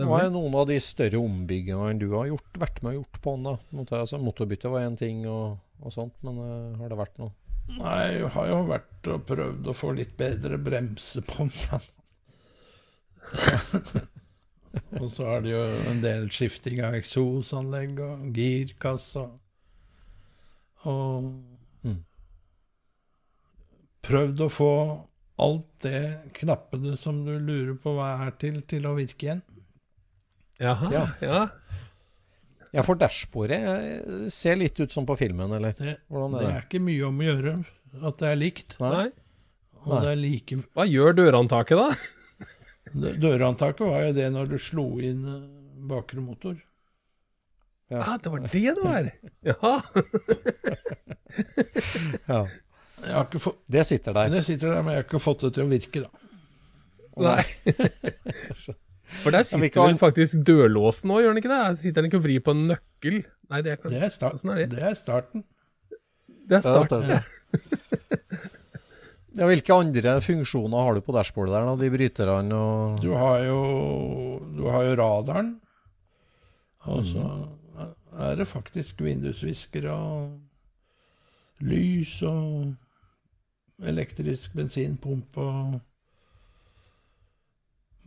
[0.00, 3.20] Det var jo noen av de større ombyggingene du har gjort, vært med og gjort
[3.20, 3.48] på den.
[3.50, 3.98] da.
[3.98, 7.34] Altså, motorbytte var én ting og, og sånt, men uh, har det vært noe?
[7.76, 11.84] Nei, jeg har jo vært og prøvd å få litt bedre bremse på den.
[15.02, 15.60] og så er det jo
[15.92, 19.38] en del skifting av eksosanlegg og girkasse og,
[20.88, 21.30] og.
[24.06, 24.70] Prøvd å få
[25.40, 26.00] alt det
[26.36, 29.42] knappene som du lurer på hva er til, til å virke igjen.
[30.60, 31.04] Jaha, ja.
[31.24, 31.40] Ja.
[32.70, 33.58] Ja, for dashbordet
[34.30, 35.72] ser litt ut som på filmen, eller?
[35.78, 37.52] Det, Hvordan det er er ikke mye om å gjøre
[38.06, 38.76] at det er likt.
[38.82, 39.06] Nei.
[39.80, 41.88] Og det er like Hva gjør dørhåndtaket, da?
[43.02, 45.48] det- Dørhåndtaket var jo det når du slo inn eh,
[45.90, 46.56] bakre motor.
[47.90, 49.04] Ja, ah, det var det det var?
[49.50, 49.74] Jaha.
[52.30, 52.40] Ja.
[53.02, 54.28] Jeg har ikke fått, Det sitter der.
[54.28, 56.10] det sitter der, men jeg har ikke fått det til å virke, da.
[57.20, 57.44] Nei.
[59.20, 61.60] For der Ja, sitter kan- den faktisk dørlåsen nå, gjør den ikke det?
[61.66, 63.16] Der sitter den ikke fri på en nøkkel?
[63.50, 64.68] Nei, det er ikke Det er, start, er det?
[64.76, 65.44] det er starten.
[66.46, 66.86] Det er Ja, start.
[66.86, 67.24] stemmer.
[69.38, 71.68] Ja, hvilke andre funksjoner har du på dashbordet der?
[71.78, 73.58] De bryterne og Du har jo,
[74.56, 75.52] du har jo radaren,
[76.90, 77.26] og så
[78.18, 80.32] er det faktisk vindusvisker og
[81.62, 82.74] lys og
[83.88, 85.78] elektrisk bensinpumpe og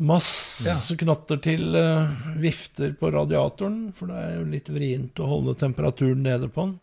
[0.03, 2.09] masse knotter til uh,
[2.41, 6.73] vifter på radiatoren, for det er jo litt vrient å holde temperaturen nede på den,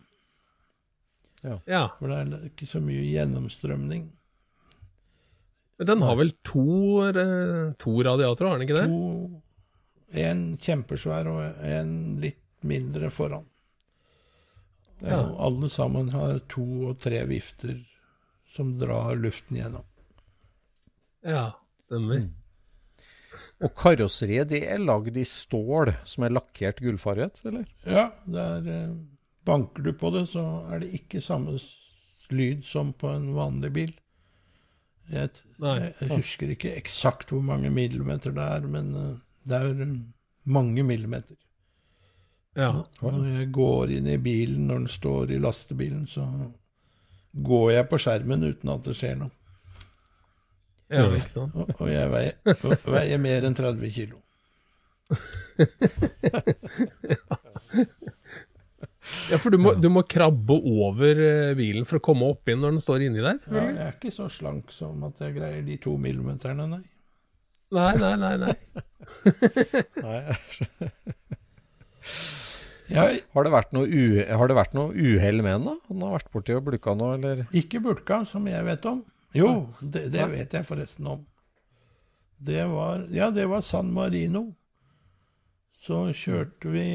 [1.65, 1.87] Ja.
[1.99, 4.07] for det er ikke så mye gjennomstrømning.
[5.81, 6.63] Men den har vel to,
[7.81, 8.87] to radiatorer, har den ikke det?
[8.91, 9.41] To,
[10.21, 13.47] en kjempesvær og en litt mindre foran.
[15.01, 15.23] Ja.
[15.23, 17.79] Og alle sammen har to og tre vifter
[18.55, 19.87] som drar luften gjennom.
[21.25, 21.51] Ja,
[21.85, 22.29] stemmer.
[23.61, 27.67] Og karosseriet det er lagd i stål som er lakkert gullfarget, eller?
[27.85, 28.95] Ja, der eh,
[29.45, 31.57] banker du på det, så er det ikke samme
[32.31, 33.93] lyd som på en vanlig bil.
[35.11, 35.77] Jeg, Nei.
[35.81, 39.13] jeg, jeg husker ikke eksakt hvor mange millimeter det er, men eh,
[39.47, 39.95] det er eh,
[40.43, 41.37] mange millimeter.
[42.57, 42.71] Ja.
[42.99, 46.25] Og når jeg går inn i bilen når den står i lastebilen, så
[47.31, 49.31] går jeg på skjermen uten at det skjer noe.
[50.91, 51.53] ja, ikke sant.
[51.55, 54.17] Og, og jeg veier, og veier mer enn 30 kilo.
[59.31, 62.59] Ja, for du må, du må krabbe over eh, bilen for å komme opp inn
[62.61, 65.61] når den står inni deg, Ja, jeg er ikke så slank som at jeg greier
[65.65, 66.83] de to millimeterne, nei.
[67.71, 68.35] Nei, nei, nei.
[68.37, 68.55] nei.
[72.01, 72.07] Jeg
[72.91, 75.75] U- har det vært noe uhell med den, da?
[75.89, 77.35] Han har vært borti og bulka noe, eller?
[77.55, 78.99] ikke burka, som jeg vet om.
[79.37, 79.47] Jo,
[79.79, 81.21] det, det vet jeg forresten om.
[82.41, 84.49] Det var Ja, det var San Marino.
[85.81, 86.85] Så kjørte vi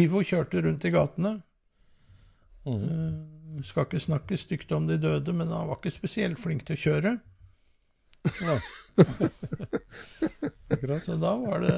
[0.00, 1.34] Ivo kjørte rundt i gatene.
[2.66, 3.12] Eh,
[3.62, 6.82] skal ikke snakke stygt om de døde, men han var ikke spesielt flink til å
[6.86, 7.12] kjøre.
[8.42, 8.56] Ja.
[11.06, 11.76] Så da var det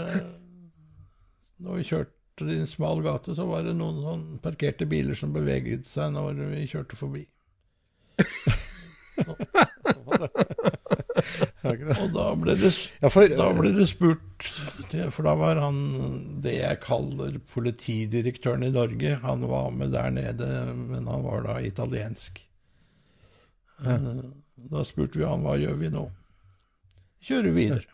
[1.65, 5.33] Når vi kjørte i en smal gate, så var det noen sånn parkerte biler som
[5.35, 7.25] beveget seg når vi kjørte forbi.
[11.69, 12.71] Og da ble det,
[13.35, 14.47] da ble det spurt
[15.11, 15.79] For da var han
[16.45, 19.17] det jeg kaller politidirektøren i Norge.
[19.25, 22.39] Han var med der nede, men han var da italiensk.
[23.85, 24.09] Eh,
[24.71, 26.07] Da spurte vi han hva gjør vi nå.
[27.23, 27.87] Kjører videre.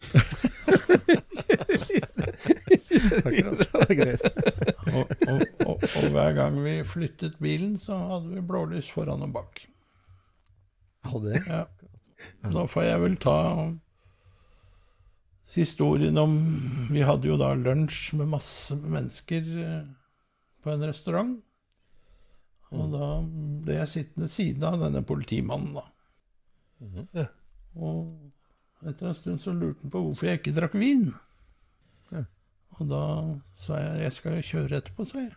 [4.00, 4.24] greit.
[4.90, 9.34] Og, og, og, og hver gang vi flyttet bilen, så hadde vi blålys foran og
[9.36, 9.62] bak.
[11.10, 11.44] Hadde det.
[11.46, 11.62] Ja.
[12.50, 13.38] Da får jeg vel ta
[15.54, 16.34] historien om
[16.92, 19.86] Vi hadde jo da lunsj med masse mennesker eh,
[20.62, 21.38] på en restaurant.
[22.70, 23.06] Og da
[23.64, 25.86] ble jeg sittende siden av denne politimannen, da.
[27.16, 27.26] Ja.
[27.74, 31.10] Og etter en stund så lurte han på hvorfor jeg ikke drakk vin.
[32.80, 33.04] Og da
[33.60, 35.34] sa jeg jeg skal kjøre etterpå, sa jeg.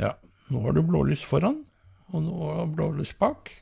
[0.00, 0.12] Ja,
[0.52, 1.62] nå har du blålys foran,
[2.12, 3.52] og nå har du blålys bak.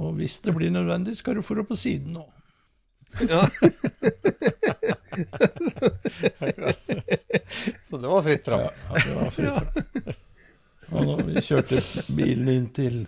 [0.00, 2.24] Og hvis det blir nødvendig, skal du få det på siden nå.
[3.28, 3.44] Ja.
[7.88, 8.60] Så det var fritt fram.
[8.60, 8.70] Ja,
[9.04, 9.68] det var fritt fram.
[10.94, 11.80] Og når vi kjørte
[12.14, 13.06] bilen inn til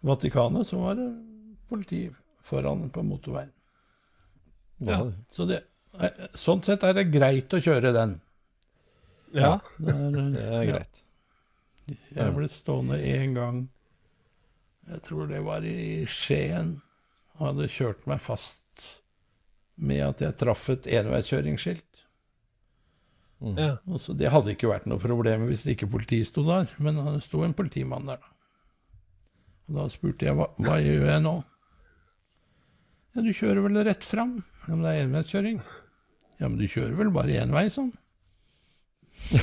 [0.00, 1.08] Vatikanet, så var det
[1.68, 2.00] politi
[2.48, 3.52] foran på motorveien.
[4.88, 5.12] Ja.
[5.28, 5.60] Så det,
[6.38, 8.18] sånn sett er det greit å kjøre den.
[9.34, 9.58] ja.
[9.78, 11.02] Det er, Det er greit.
[12.14, 13.64] Jeg ble stående én gang,
[14.90, 16.76] jeg tror det var i Skien,
[17.38, 18.84] og hadde kjørt meg fast
[19.80, 22.04] med at jeg traff et enveiskjøringsskilt.
[23.56, 23.72] ja.
[23.88, 27.42] Og Det hadde ikke vært noe problem hvis ikke politiet sto der, men det sto
[27.42, 28.36] en politimann der, da.
[29.70, 31.36] Og da spurte jeg hva, hva gjør jeg nå?
[33.14, 34.40] Ja, du kjører vel rett fram?
[34.66, 35.60] Ja, men det er enveiskjøring.
[36.40, 37.92] Ja, men du kjører vel bare én vei, sånn?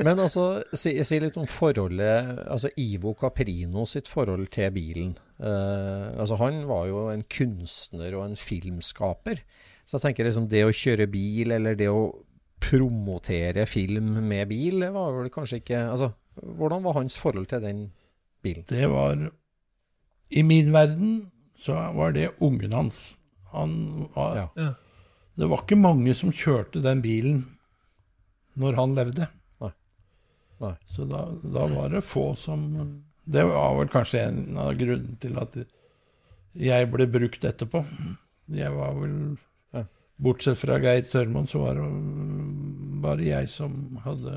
[0.00, 5.12] Men altså, si, si litt om forholdet Altså Ivo Caprino sitt forhold til bilen.
[5.40, 9.42] Uh, altså Han var jo en kunstner og en filmskaper.
[9.84, 12.12] Så jeg tenker liksom det å kjøre bil, eller det å
[12.60, 17.62] promotere film med bil, det var vel kanskje ikke Altså, hvordan var hans forhold til
[17.64, 17.86] den
[18.44, 18.66] bilen?
[18.68, 19.30] Det var
[20.30, 21.30] I min verden
[21.60, 23.00] så var det ungen hans.
[23.52, 24.74] Han var Ja.
[25.36, 27.44] Det var ikke mange som kjørte den bilen
[28.60, 29.28] når han levde.
[29.60, 29.70] Nei.
[30.60, 30.72] Nei.
[30.90, 35.36] Så da, da var det få som Det var vel kanskje en av grunnene til
[35.38, 35.56] at
[36.58, 37.84] jeg ble brukt etterpå.
[38.50, 39.14] Jeg var vel
[39.72, 39.84] Ja.
[40.18, 44.34] Bortsett fra Geir Tørmoen, så var det bare jeg som hadde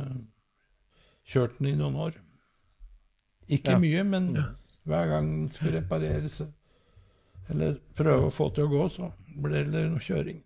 [1.27, 2.13] kjørt den i noen år.
[3.49, 3.79] Ikke Ja.
[3.79, 4.29] mye, men
[4.86, 6.41] hver gang den skulle repareres
[7.51, 9.12] eller prøve å få til å gå, så
[9.43, 10.41] ble det noe kjøring.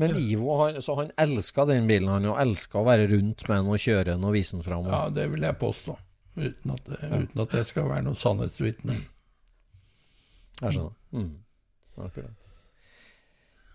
[0.00, 3.58] Men Ivo, han, så han elska den bilen, han, og elska å være rundt med
[3.60, 4.88] den og kjøre den og vise den fram.
[4.90, 5.96] Ja, det vil jeg påstå.
[6.32, 8.96] Uten at, det, uten at jeg skal være noe sannhetsvitne.
[10.62, 10.96] Jeg skjønner.
[11.12, 11.32] Mm.
[12.00, 12.51] Akkurat.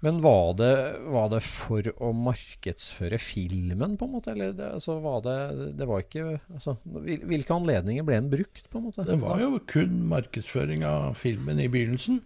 [0.05, 0.73] Men var det,
[1.09, 4.33] var det for å markedsføre filmen, på en måte?
[4.35, 5.37] Eller det, altså, var det
[5.79, 9.05] Det var ikke altså, Hvilke anledninger ble den brukt, på en måte?
[9.07, 12.21] Det var jo kun markedsføring av filmen i begynnelsen.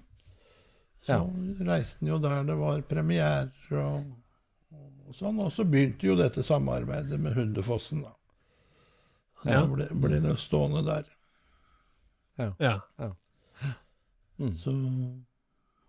[1.02, 1.22] Så Ja.
[1.66, 4.12] reiste den jo der det var premierer og,
[5.08, 5.40] og sånn.
[5.42, 8.12] Og så begynte jo dette samarbeidet med Hundefossen, da.
[9.42, 9.64] Så Ja.
[9.66, 11.08] Ble, ble det stående der.
[12.60, 12.80] ja.
[14.40, 14.56] Mm.
[14.58, 14.72] Så,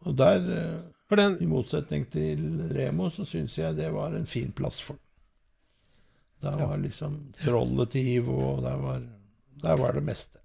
[0.04, 0.80] og der, eh,
[1.16, 5.02] den i motsetning til Remo, så syns jeg det var en fin plass for den.
[6.42, 9.02] Der var liksom trollet til Ivo, og der var,
[9.62, 10.40] der var det meste.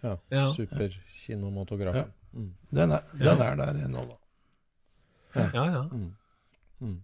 [0.00, 0.16] Ja.
[0.32, 0.46] Ja.
[0.54, 1.94] Superkinematograf.
[1.96, 2.06] Ja.
[2.32, 2.54] Mm.
[2.70, 4.16] Den er, den er der ennå, da.
[5.34, 5.82] Ja, ja.
[5.92, 6.12] Mm.
[6.80, 6.96] Mm.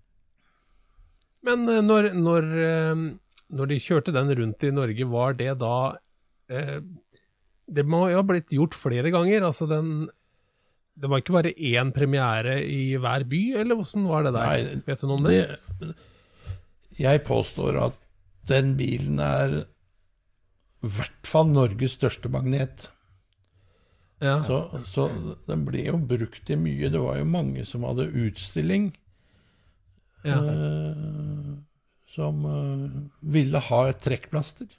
[1.47, 3.03] Men eh, når, når, eh,
[3.59, 5.77] når de kjørte den rundt i Norge, var det da
[6.51, 6.81] eh,
[7.67, 9.45] Det må jo ha blitt gjort flere ganger.
[9.47, 10.09] Altså den
[10.97, 14.49] Det var ikke bare én premiere i hver by, eller åssen var det der?
[14.49, 15.41] Nei, Vet du noe om det?
[15.81, 15.95] Det,
[16.97, 17.99] jeg påstår at
[18.49, 19.57] den bilen er
[20.87, 22.89] i hvert fall Norges største magnet.
[24.23, 24.39] Ja.
[24.47, 25.09] Så, så
[25.49, 26.89] den ble jo brukt i mye.
[26.93, 28.91] Det var jo mange som hadde utstilling,
[30.25, 30.39] ja.
[30.41, 31.57] eh,
[32.15, 32.87] som uh,
[33.21, 34.71] ville ha et trekkplaster.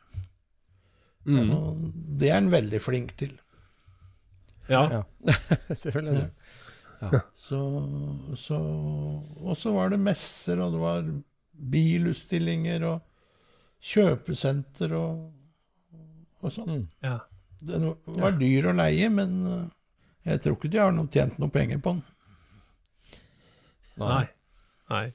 [1.28, 1.52] Mm.
[1.52, 3.36] Og det er han veldig flink til.
[4.70, 4.84] Ja.
[4.92, 5.02] Ja.
[5.84, 7.20] det vil jeg tro.
[7.38, 7.60] Så,
[8.42, 8.58] så,
[9.44, 11.10] og så var det messer, og det var
[11.58, 13.04] bilutstillinger og
[13.88, 15.28] kjøpesenter og,
[16.42, 16.72] og sånn.
[16.74, 16.86] Mm.
[17.06, 17.18] ja.
[17.68, 17.88] Den
[18.22, 19.64] var dyr å leie, men eh,
[20.30, 22.04] jeg tror ikke de har noe, tjent noe penger på den.
[23.98, 24.26] Nei.
[24.92, 25.06] Nei.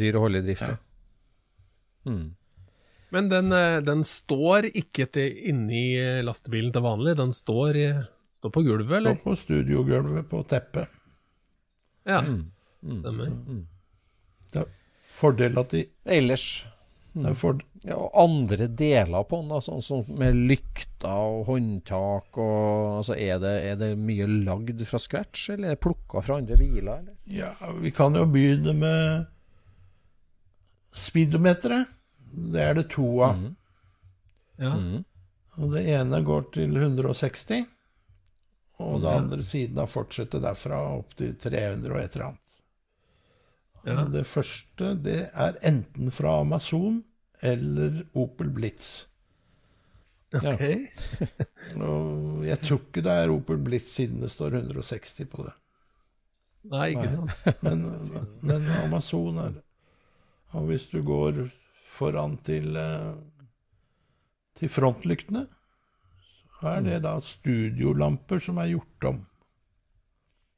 [0.00, 0.78] Dyr å holde i drift, ja.
[2.08, 2.32] Mm.
[3.12, 7.80] Men den, eh, den står ikke til, inni eh, lastebilen til vanlig, den står,
[8.42, 10.88] i, står på gulvet, Stå på studiogulvet på teppet.
[12.04, 12.20] Ja.
[12.20, 12.50] Mm.
[12.82, 13.00] Mm.
[13.00, 13.32] Stemmer.
[14.52, 14.70] Det er
[15.06, 16.66] fordel at de Ellers
[17.12, 21.42] det er ford ja, og andre deler på den, da, sånn som med lykter og
[21.50, 26.22] håndtak og altså, er, det, er det mye lagd fra scratch, eller er det plukka
[26.24, 27.02] fra andre biler?
[27.02, 27.16] Eller?
[27.28, 29.26] Ja, vi kan jo begynne med
[30.96, 31.92] speedometeret.
[32.32, 33.36] Det er det to av.
[33.42, 33.52] Mm.
[34.62, 34.72] Ja.
[34.72, 35.04] Mm.
[35.60, 37.66] Og det ene går til 160,
[38.82, 42.58] og det andre siden da fortsette derfra opp til 300 og et eller annet.
[43.82, 44.04] Ja.
[44.14, 47.00] Det første det er enten fra Amazon
[47.42, 49.08] eller Opel Blitz.
[50.32, 50.62] Ok.
[51.76, 55.56] Og jeg tror ikke det er Opel Blitz siden det står 160 på det.
[56.72, 57.32] Nei, ikke sant.
[57.66, 57.80] Men,
[58.46, 59.64] men Amazon er det.
[60.54, 61.40] Og hvis du går
[61.90, 63.14] foran til, eh,
[64.60, 65.46] til frontlyktene,
[66.68, 69.26] er det da studiolamper som er gjort om.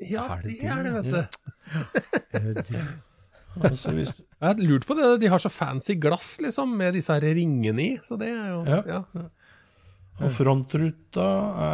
[0.05, 2.79] Ja, Er det det er det, vet du.
[3.65, 5.21] Altså hvis, Jeg har lurt på det.
[5.23, 7.91] De har så fancy glass, liksom, med disse her ringene i.
[8.03, 8.81] Så det er jo Ja.
[8.87, 9.29] ja.
[10.21, 11.29] og frontruta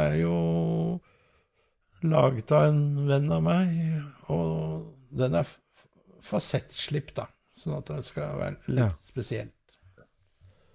[0.05, 1.01] er jo
[2.03, 3.73] laget av en venn av meg,
[4.33, 5.49] og den er
[6.25, 7.27] fasettslipp, da.
[7.61, 8.89] Sånn at den skal være litt Ja.
[9.05, 9.53] spesielt.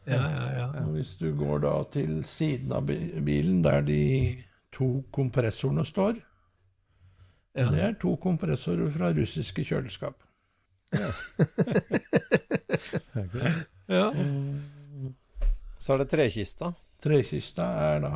[0.06, 0.66] Ja, ja, ja.
[0.84, 6.22] Og hvis du går da til siden av bilen, der de to kompressorene står,
[7.56, 7.70] Ja.
[7.72, 10.16] det er to kompressorer fra russiske kjøleskap.
[13.88, 14.12] ja.
[15.80, 16.72] Så er det trekista.
[17.04, 18.12] Trekista er da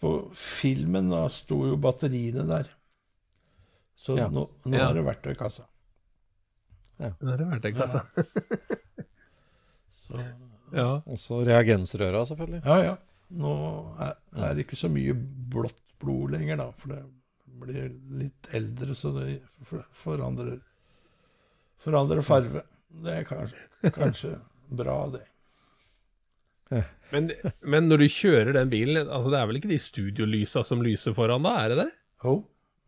[0.00, 2.70] På filmen da sto jo batteriene der.
[4.00, 4.28] Så Ja.
[4.28, 4.88] nå, nå Ja.
[4.90, 5.64] er det verktøykassa.
[6.98, 8.00] Det er det verktøykassa.
[10.10, 10.26] Så,
[10.74, 10.88] Ja.
[11.02, 12.62] Og så reagensrøra, selvfølgelig.
[12.66, 12.96] ja, ja.
[13.40, 13.54] Nå
[14.02, 16.68] er, er det ikke så mye blått blod lenger, da.
[16.80, 17.00] For det
[17.60, 17.90] blir
[18.22, 19.40] litt eldre, så det
[20.02, 20.60] forandrer,
[21.84, 22.64] forandrer farve.
[23.04, 24.32] Det er kanskje, kanskje
[24.80, 25.26] bra, det.
[27.10, 27.30] Men,
[27.66, 31.14] men når du kjører den bilen, altså det er vel ikke de studiolysa som lyser
[31.16, 31.88] foran da, er det det?
[32.24, 32.34] Jo.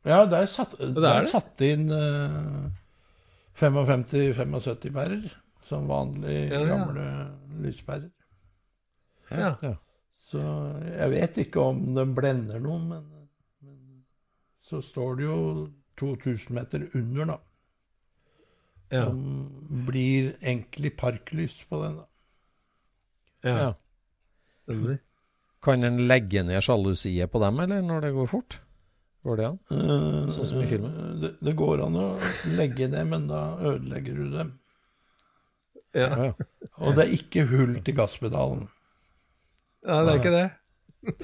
[0.07, 1.31] Ja, der satt, er der det?
[1.31, 2.71] satt inn uh,
[3.59, 5.27] 55-75 pærer.
[5.65, 6.67] Som vanlige Ja, ja.
[6.73, 7.05] gamle
[7.63, 8.11] lyspærer.
[9.31, 9.55] Ja.
[10.23, 10.41] Så
[10.87, 13.05] jeg vet ikke om den blender noen, men,
[13.63, 14.03] men
[14.67, 15.39] så står det jo
[16.01, 17.39] 2000 meter under, da.
[18.93, 19.05] Ja.
[19.07, 19.23] Som
[19.87, 21.97] blir egentlig parklys på den.
[22.03, 22.07] da.
[23.49, 23.73] ja.
[24.69, 24.97] Ja.
[25.63, 28.61] Kan en legge ned sjalusiet på dem, eller når det går fort?
[29.23, 29.59] Går det an?
[29.71, 30.95] Eh, Sånn som i filmen?
[31.23, 32.07] Det, det går an å
[32.59, 34.51] legge ned, men da ødelegger du dem.
[35.95, 36.09] Ja.
[36.09, 36.69] Ja, ja.
[36.81, 38.69] Og det er ikke hull til gasspedalen.
[39.87, 40.49] ja, det er ikke det.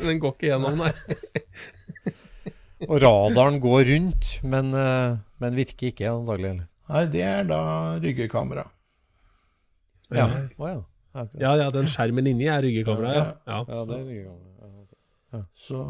[0.03, 0.93] Den går ikke gjennom, nei.
[2.89, 6.51] Og radaren går rundt, men, eh, men virker ikke antagelig.
[6.53, 6.67] Eller?
[6.89, 7.63] Nei, det er da
[8.03, 8.69] ryggekamera.
[10.15, 10.29] Ja.
[10.59, 10.77] Oh, ja.
[11.15, 11.25] Ja.
[11.41, 13.25] Ja, ja, den skjermen inni er ryggekamera, ja.
[13.49, 13.59] ja.
[13.67, 14.85] ja, det er ryggekamera.
[15.35, 15.43] Ja.
[15.61, 15.83] Så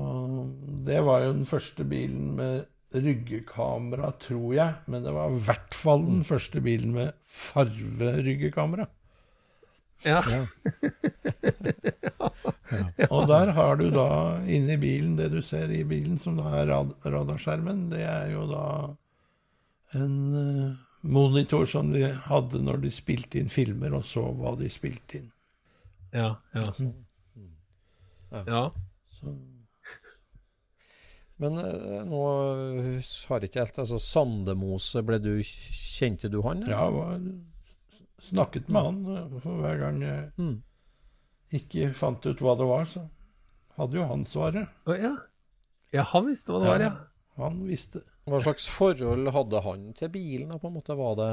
[0.87, 2.65] det var jo den første bilen med
[2.95, 4.75] ryggekamera, tror jeg.
[4.87, 8.89] Men det var i hvert fall den første bilen med farveryggekamera.
[10.07, 10.21] Ja.
[13.11, 16.69] Og der har du da inni bilen, det du ser i bilen som da er
[16.71, 18.67] rad radarskjermen, det er jo da
[19.99, 24.71] en eh, monitor som de hadde når de spilte inn filmer, og så hva de
[24.71, 25.31] spilte inn.
[26.15, 26.71] Ja, ja.
[28.47, 28.65] ja.
[29.19, 29.35] Så,
[31.39, 32.23] Men uh, nå
[33.29, 36.65] har ikke helt altså Sandemose, ble du Kjente du han?
[36.65, 36.73] eller?
[36.75, 37.21] ja, var,
[38.19, 40.57] snakket med han eh, for hver gang jeg Mm.
[41.55, 43.05] ikke fant ut hva det var, så
[43.79, 44.67] hadde jo han svaret.
[44.91, 45.13] Å, ja.
[45.95, 46.93] ja, han visste hva det var, ja.
[47.39, 48.03] Han visste.
[48.27, 50.51] Hva slags forhold hadde han til bilen?
[50.59, 50.97] på en måte?
[50.99, 51.31] Var det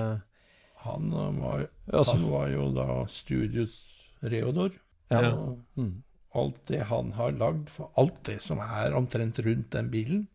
[0.85, 3.79] Han eh, var, Altså- han var jo da Studios
[4.21, 4.71] Reodor.
[5.09, 5.33] Ja.
[5.33, 6.03] Og Mm.
[6.35, 10.27] Alt det han har lagd, for alt det som er omtrent rundt den bilen,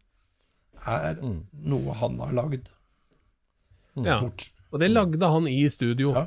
[0.86, 1.42] er Mm.
[1.52, 2.68] noe han har lagd.
[3.96, 4.20] ja.
[4.20, 4.50] Bort.
[4.72, 6.12] Og det lagde han i studio.
[6.14, 6.26] Ja,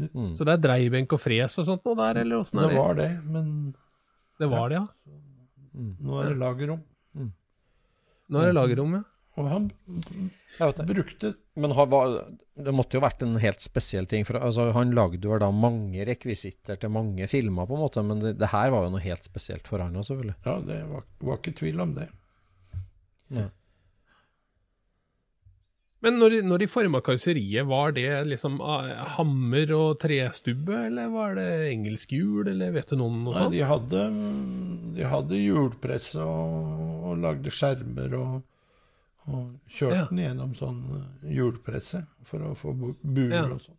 [0.00, 0.32] Mm.
[0.34, 2.78] Så det er dreibenk og fres og sånt noe der, eller åssen er det det?
[2.78, 3.74] var det, men
[4.38, 4.86] Det var det, ja.
[6.00, 6.80] nå er det lagerrom.
[8.30, 9.02] Nå er det lagerrom, ja.
[9.38, 9.68] Og han
[10.58, 10.86] Jeg vet det.
[10.90, 11.28] brukte
[11.62, 12.16] Men har, var,
[12.58, 14.24] det måtte jo vært en helt spesiell ting.
[14.26, 18.18] For, altså, han lagde jo da mange rekvisitter til mange filmer, på en måte, men
[18.24, 20.36] det, det her var jo noe helt spesielt for han òg, selvfølgelig.
[20.48, 22.08] Ja, det var, var ikke tvil om det.
[26.02, 28.86] Men når, de- når de forma karosseriet, var det liksom ah,
[29.18, 33.42] hammer og trestubbe, eller var det engelsk hjul, eller vet du noe om noe Nei,
[33.42, 33.52] sånt?
[33.52, 34.04] de hadde,
[34.96, 38.38] de hadde hjulpress og, og lagde skjermer og,
[39.34, 40.06] og kjørte Ja.
[40.10, 43.44] den gjennom sånn eh, hjulpresse for å få bu- buer Ja.
[43.46, 43.76] og sånn.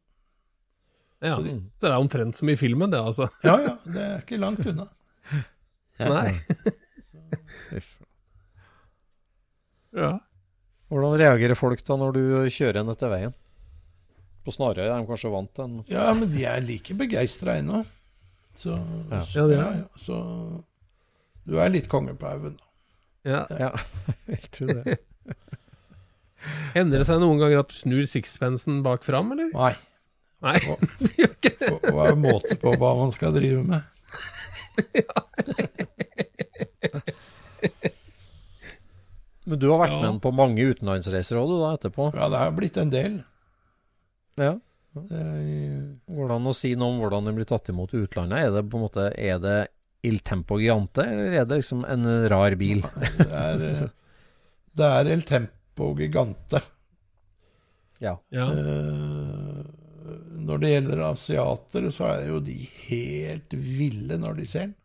[1.22, 1.36] Ja.
[1.38, 3.30] så de- Så det er omtrent som i filmen, det, altså.
[3.44, 4.88] Ja, ja, det er ikke langt unna.
[6.00, 6.34] Nei.
[9.92, 10.20] Ja.
[10.92, 12.22] Hvordan reagerer folk da når du
[12.52, 13.34] kjører en etter veien?
[14.46, 17.84] På Snarøy er de kanskje vant til en Ja, men de er like begeistra ennå.
[18.56, 18.76] Så,
[19.12, 19.22] Ja.
[19.22, 20.64] så, Ja, er ja, så
[21.46, 22.58] du er litt konge på haugen.
[22.58, 22.64] da.
[23.30, 23.46] ja.
[23.60, 23.72] Ja,
[24.28, 25.00] jeg tror det.
[26.76, 29.52] Hender det seg noen ganger at du snur sixpensen bak fram, eller?
[29.54, 29.74] Nei,
[30.42, 30.56] Nei,
[31.04, 31.68] det gjør ikke det.
[31.84, 33.82] det var måte på hva man skal drive med.
[39.46, 40.02] Men du har vært Ja.
[40.12, 42.12] med på mange utenlandsreiser òg, du, da, etterpå?
[42.16, 43.16] Ja, det har blitt en del.
[44.38, 44.54] Ja.
[44.94, 48.40] Hvordan Går det an å si noe om hvordan det blir tatt imot i utlandet?
[48.40, 49.58] Er det på en måte Er det
[50.04, 52.82] Il Tempo Gigante, eller er det liksom en rar bil?
[53.18, 53.90] Det er, eh,
[54.78, 56.62] det er El Tempo Gigante.
[58.02, 58.16] Ja.
[58.34, 58.48] Ja.
[58.52, 59.66] Eh,
[60.42, 62.56] når det gjelder asiater, så er jo de
[62.88, 64.78] helt ville når de ser den.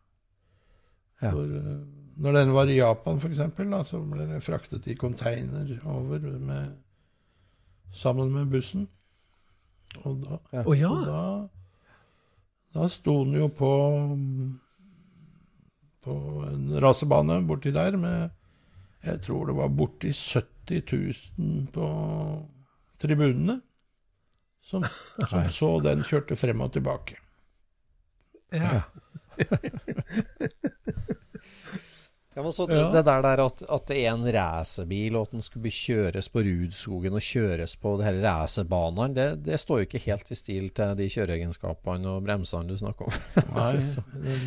[1.21, 1.31] Ja.
[1.31, 1.79] For, eh,
[2.17, 6.77] når den var i Japan, f.eks., så ble den fraktet i container over med,
[7.93, 8.87] sammen med bussen.
[10.03, 10.89] Og da, Å ja.
[10.91, 11.21] og da,
[12.75, 13.73] da sto den jo på
[16.07, 16.15] på
[16.47, 18.29] en rasebane borti der med
[19.05, 20.83] Jeg tror det var borti 70
[21.37, 21.87] 000 på
[23.01, 23.61] tribunene.
[24.67, 24.83] Som,
[25.29, 27.15] som så den kjørte frem og tilbake.
[28.51, 28.81] ja.
[29.37, 29.45] Ja,
[32.43, 35.41] men så det, Det der, der at, at det er en racerbil, og at den
[35.45, 40.01] skulle kjøres på Rudskogen og kjøres på de her racerbanene, det, det står jo ikke
[40.07, 43.15] helt i stil til de kjøreegenskapene og bremsene du snakker om.
[43.59, 43.73] Nei,
[44.25, 44.41] den,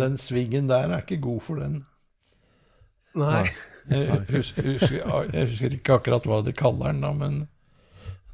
[0.00, 1.74] den svingen der er ikke god for den.
[3.20, 3.44] Nei.
[3.90, 4.98] Jeg husker, husker,
[5.32, 7.40] jeg husker ikke akkurat hva de kaller den, da, men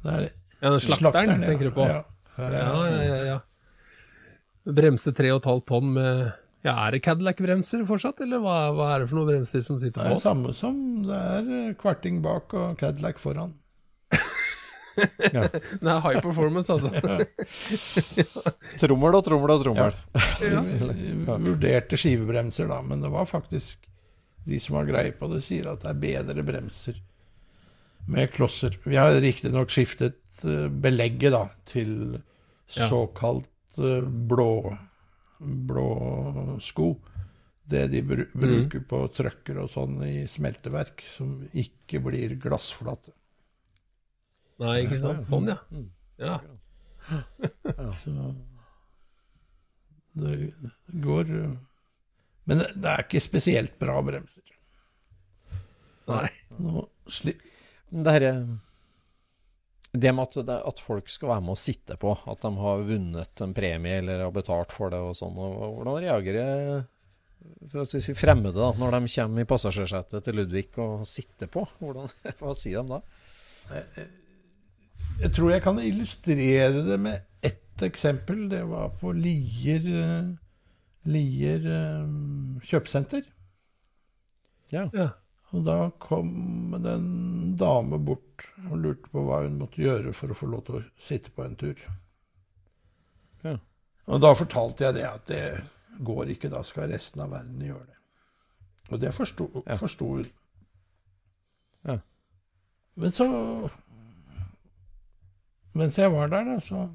[0.03, 0.27] det er
[0.59, 1.47] Ja, den slakteren, ja.
[1.47, 1.87] tenker du på?
[1.87, 2.03] Ja.
[2.39, 2.49] Ja,
[2.87, 3.17] ja, ja.
[3.33, 3.37] ja.
[4.69, 6.29] Bremse 3,5 tonn med
[6.63, 9.87] Ja, er det Cadillac-bremser fortsatt, eller hva, hva er det for noen bremser som Det
[9.89, 10.23] sitter er det på?
[10.27, 10.77] samme som
[11.07, 13.55] det er eh, kvarting bak og Cadillac foran.
[14.99, 16.91] Det er high performance, altså.
[18.81, 19.95] Trommel og trommel og trommel.
[20.43, 20.63] Ja.
[21.39, 23.87] Vurderte skivebremser da, men det var faktisk
[24.49, 26.99] de som har greie på det, sier at det er bedre bremser
[28.09, 28.77] med klosser.
[28.83, 32.19] Vi har riktignok skiftet eh, belegget da, til
[32.69, 34.77] såkalt eh, blå,
[35.39, 35.89] blå
[36.63, 36.93] sko.
[37.69, 43.13] Det de br bruker på trøkker og sånn i smelteverk, som ikke blir glassflate.
[44.59, 45.27] Nei, ikke sant?
[45.27, 45.59] Sånn, ja.
[46.19, 46.39] Ja.
[48.03, 48.15] Så
[50.19, 50.49] det
[51.05, 51.51] går eh,
[52.49, 54.55] Men det, det er ikke spesielt bra bremser.
[56.09, 56.29] Nei.
[56.59, 57.35] Nå sli
[57.89, 58.41] Det her er
[59.89, 62.83] det med at, det, at folk skal være med å sitte på, at de har
[62.85, 66.83] vunnet en premie eller har betalt for det og sånn, og hvordan reagerer
[67.71, 71.65] for å si fremmede da, når de kommer i passasjersetet til Ludvig og sitter på?
[71.81, 74.05] Hvordan, hva sier de da?
[75.23, 78.45] Jeg tror jeg kan illustrere det med ett eksempel.
[78.51, 80.29] Det var på Lier, eh,
[81.09, 83.25] Lier eh, kjøpesenter.
[84.73, 84.85] Ja.
[84.93, 85.09] Ja.
[85.49, 90.29] Og da kom det en dame bort og lurte på hva hun måtte gjøre for
[90.29, 91.81] å få lov til å sitte på en tur.
[93.41, 93.55] Ja.
[94.09, 95.43] Og da fortalte jeg det at det
[96.05, 97.97] går ikke, da skal resten av verden gjøre det.
[98.89, 99.77] Og det forsto Ja.
[99.77, 100.29] hun.
[101.85, 101.97] Ja.
[102.95, 103.25] Men så
[105.73, 106.89] Mens jeg var der, da, så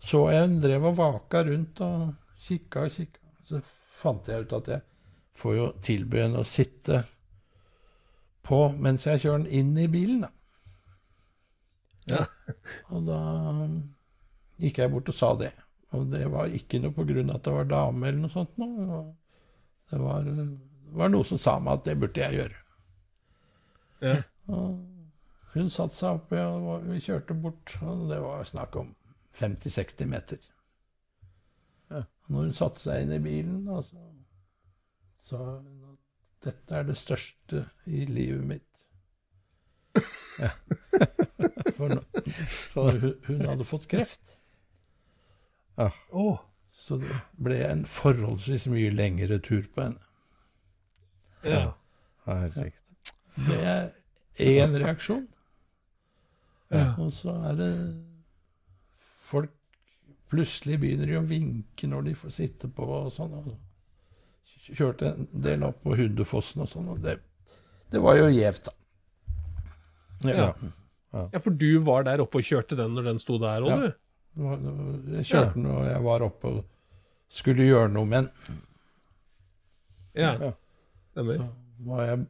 [0.00, 3.20] så jeg hun drev og vaka rundt og kikka og kikka.
[3.44, 3.60] Så
[4.00, 4.84] fant jeg ut at jeg
[5.38, 7.02] får jo tilby henne å sitte
[8.44, 10.24] på mens jeg kjører den inn i bilen.
[10.24, 10.32] Da.
[12.04, 12.24] Ja.
[12.92, 13.20] Og da
[14.60, 15.52] gikk jeg bort og sa det.
[15.94, 18.56] Og det var ikke noe på grunn av at det var dame eller noe sånt.
[18.60, 19.04] Noe.
[19.90, 20.26] Det var,
[20.98, 22.60] var noe som sa meg at det burde jeg gjøre.
[24.04, 24.16] Ja.
[24.52, 27.76] Og hun satte seg oppi, og vi kjørte bort.
[27.86, 28.90] Og det var snakk om
[29.38, 30.42] 50-60 meter.
[32.24, 32.32] Ja.
[32.34, 34.00] Når hun satte seg inn i bilen, da, så
[35.24, 35.98] sa hun at
[36.46, 38.70] dette er det største i livet mitt.
[41.76, 42.04] For nå-
[42.72, 44.36] for hun, hun hadde fått kreft.
[45.78, 46.26] Å,
[46.74, 50.00] Så det ble en forholdsvis mye lengre tur på henne.
[51.44, 51.72] ja.
[52.24, 53.12] Herregud.
[53.36, 53.90] Det er
[54.40, 55.26] én reaksjon.
[56.72, 56.94] Ja.
[56.98, 57.70] Og så er det
[59.24, 59.50] Folk
[60.34, 63.32] plutselig begynner de å vinke når de får sitte på og sånn.
[63.38, 63.54] Og
[64.74, 67.18] kjørte en del opp på Hundefossen og sånn, og det,
[67.92, 68.74] det var jo gjevt, da.
[70.24, 70.46] Ja.
[71.12, 73.76] ja, for du var der oppe og kjørte den når den sto der òg, Ja.
[73.82, 73.92] du?
[74.40, 74.62] Var-
[75.18, 76.64] Jeg kjørte den, og jeg var oppe og
[77.30, 78.56] skulle gjøre noe med den.
[80.14, 80.32] Ja.
[80.40, 80.52] Ja.
[81.12, 81.36] Stemmer.
[81.44, 82.24] Så var jeg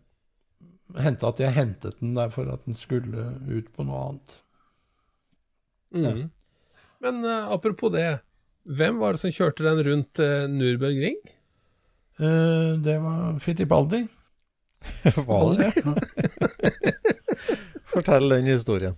[1.07, 4.35] hendte at jeg hentet den der for at den skulle ut på noe annet.
[5.95, 6.31] Mm.
[7.05, 8.07] Men uh, apropos det,
[8.65, 11.19] hvem var det som kjørte den rundt uh, Nürburgring?
[12.21, 14.05] Uh, det var Fittipaldi.
[15.17, 15.71] Var det?
[17.93, 18.97] Fortell den historien.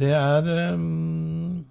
[0.00, 1.66] Det er um,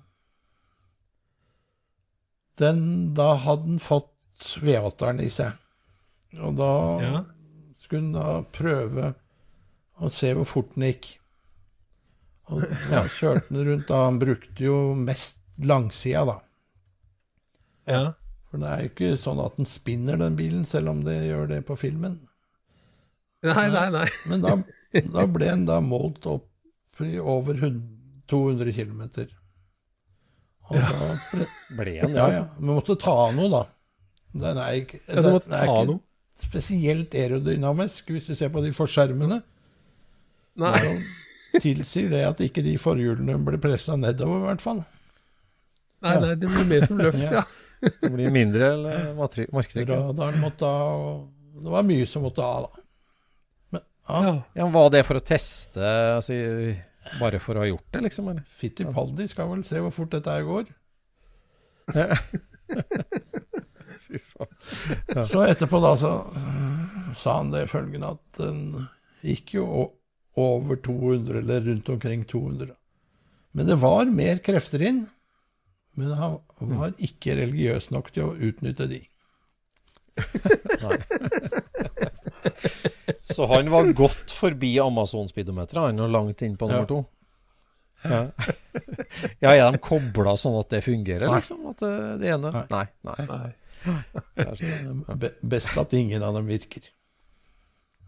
[2.62, 2.84] den,
[3.18, 5.58] Da hadde han fått V8-eren i seg.
[6.38, 6.70] Og da
[7.02, 7.24] Ja.
[7.82, 9.14] skulle den da prøve
[9.98, 11.10] å se hvor fort den gikk.
[12.54, 12.62] Og
[12.92, 14.04] da kjørte den rundt da.
[14.06, 16.38] Han brukte jo mest langsida, da.
[17.88, 18.02] Ja.
[18.52, 21.48] For det er jo ikke sånn at den spinner den bilen, selv om det gjør
[21.52, 22.20] det på filmen.
[23.46, 24.08] Nei, nei, nei.
[24.30, 24.56] Men da,
[25.14, 27.94] da ble den da målt opp i over 100
[28.28, 29.04] 200 km.
[30.68, 31.46] Og da ble,
[31.78, 32.42] Ble den det, ja, altså?
[32.42, 32.48] ja.
[32.60, 33.62] Vi måtte ta av noe, da.
[34.36, 36.02] Den er ikke, Ja, du måtte den er ta ikke noe.
[36.42, 39.38] spesielt aerodynamisk, hvis du ser på de forskjermene.
[40.60, 40.74] Nei.
[40.76, 44.84] Da tilsier det at ikke de forhjulene blir pressa nedover, i hvert fall.
[46.06, 47.44] Nei, nei, det blir mer som løft, ja.
[47.82, 49.14] Det blir mindre eller
[50.66, 51.00] av,
[51.62, 52.84] det var mye som måtte av, da.
[53.76, 54.36] Men ja, ja.
[54.62, 55.84] Ja, var det for å teste,
[56.18, 56.38] altså,
[57.22, 58.30] bare for å ha gjort det, liksom?
[58.34, 58.46] Eller?
[58.62, 60.66] Fittipaldi skal vel se hvor fort dette her går.
[64.08, 65.26] Fy faen.
[65.28, 66.12] Så etterpå da så
[67.18, 68.88] sa han det følgende at den
[69.26, 69.68] gikk jo
[70.38, 72.70] over 200, eller rundt omkring 200.
[73.58, 75.08] Men det var mer krefter inn.
[75.98, 76.40] Men han
[76.78, 79.00] var ikke religiøs nok til å utnytte de.
[83.24, 86.90] Så han var godt forbi Amazon-speedometeret, han, og langt inn på nummer Ja.
[86.90, 87.00] to?
[88.06, 88.20] Ja.
[89.42, 91.40] ja, er de kobla sånn at det fungerer, Nei.
[91.42, 91.64] liksom?
[91.72, 91.92] At det,
[92.22, 92.66] det ene Nei.
[92.70, 92.86] Nei.
[93.10, 93.16] nei.
[93.26, 94.54] Nei.
[94.60, 96.92] Sånn, Be best at ingen av dem virker.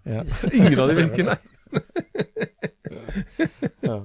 [0.06, 0.22] ja.
[0.54, 1.40] Ingen av dem virker, nei.
[3.86, 3.98] Ja.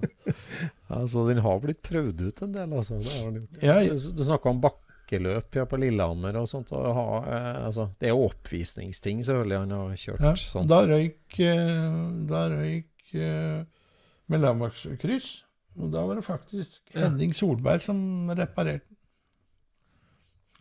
[0.91, 2.99] Ja, så den har blitt prøvd ut en del, altså.
[3.01, 3.63] Det, har den gjort.
[3.65, 6.73] Ja, du du snakka om bakkeløp ja, på Lillehammer og sånt.
[6.77, 10.69] Og ha, eh, altså, det er jo oppvisningsting, selvfølgelig, han har kjørt ja, sånn.
[10.71, 11.97] da røyk, eh,
[12.31, 13.65] da røyk eh,
[14.33, 15.33] mellomvaktskryss.
[15.81, 17.09] Og da var det faktisk Ja.
[17.09, 19.01] Henning Solberg som reparerte den.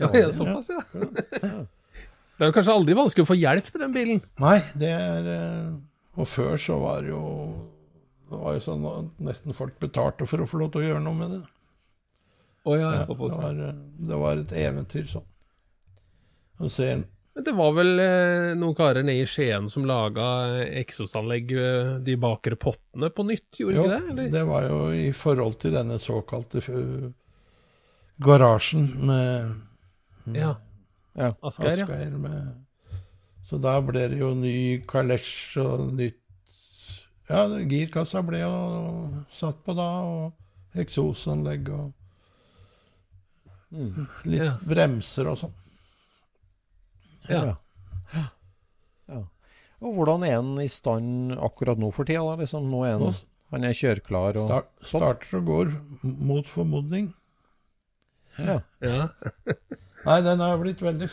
[0.01, 0.81] Ja, ja, såpass, ja.
[2.33, 4.23] Det er jo kanskje aldri vanskelig å få hjelp til den bilen.
[4.41, 5.67] Nei, det er eh,
[6.17, 7.21] Og før så var det jo
[8.33, 11.01] Det var jo sånn at nesten folk betalte for å få lov til å gjøre
[11.05, 11.41] noe med det.
[12.63, 13.73] Oh, ja, Det var, eh,
[14.09, 15.25] det var et eventyr sånn.
[16.63, 17.03] Og ser
[17.35, 20.25] Men det var vel eh, noen karer nede i Skien som laga
[20.81, 24.11] eksosanlegg, eh, de bakre pottene, på nytt, gjorde Jo, ikke det?
[24.13, 24.31] Eller?
[24.35, 27.07] det var jo i forhold til denne såkalte eh,
[28.23, 30.55] garasjen med Ja.
[31.17, 31.33] Ja.
[31.43, 32.17] Asgeir, ja.
[32.17, 32.53] Med
[33.45, 36.22] Så da ble det jo ny kalesj og nytt
[37.29, 38.53] Ja, girkassa ble jo
[39.31, 41.91] satt på da, og eksosanlegg og
[43.73, 44.07] Mm.
[44.29, 44.57] litt Ja.
[44.61, 45.53] bremser og sånn.
[47.29, 47.55] Ja.
[48.13, 49.21] Ja.
[49.81, 52.21] Og hvordan er han i stand akkurat nå for tida?
[52.21, 52.35] Da?
[52.43, 53.13] Liksom, nå er han, Nå
[53.51, 57.13] han er kjørklar og start, starter og går mot formodning.
[58.37, 58.59] ja.
[58.81, 59.09] ja.
[60.05, 61.09] Nei, den har blitt veldig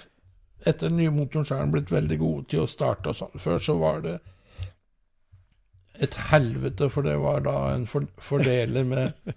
[0.66, 3.40] Etter den nye motoren så er den blitt veldig god til å starte og sånn.
[3.40, 4.18] Før så var det
[6.00, 9.34] et helvete, for det var da en for fordeler med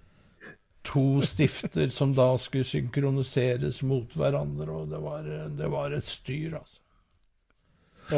[0.88, 5.28] to stifter som da skulle synkroniseres mot hverandre, og det var,
[5.59, 6.80] det var et styr, altså.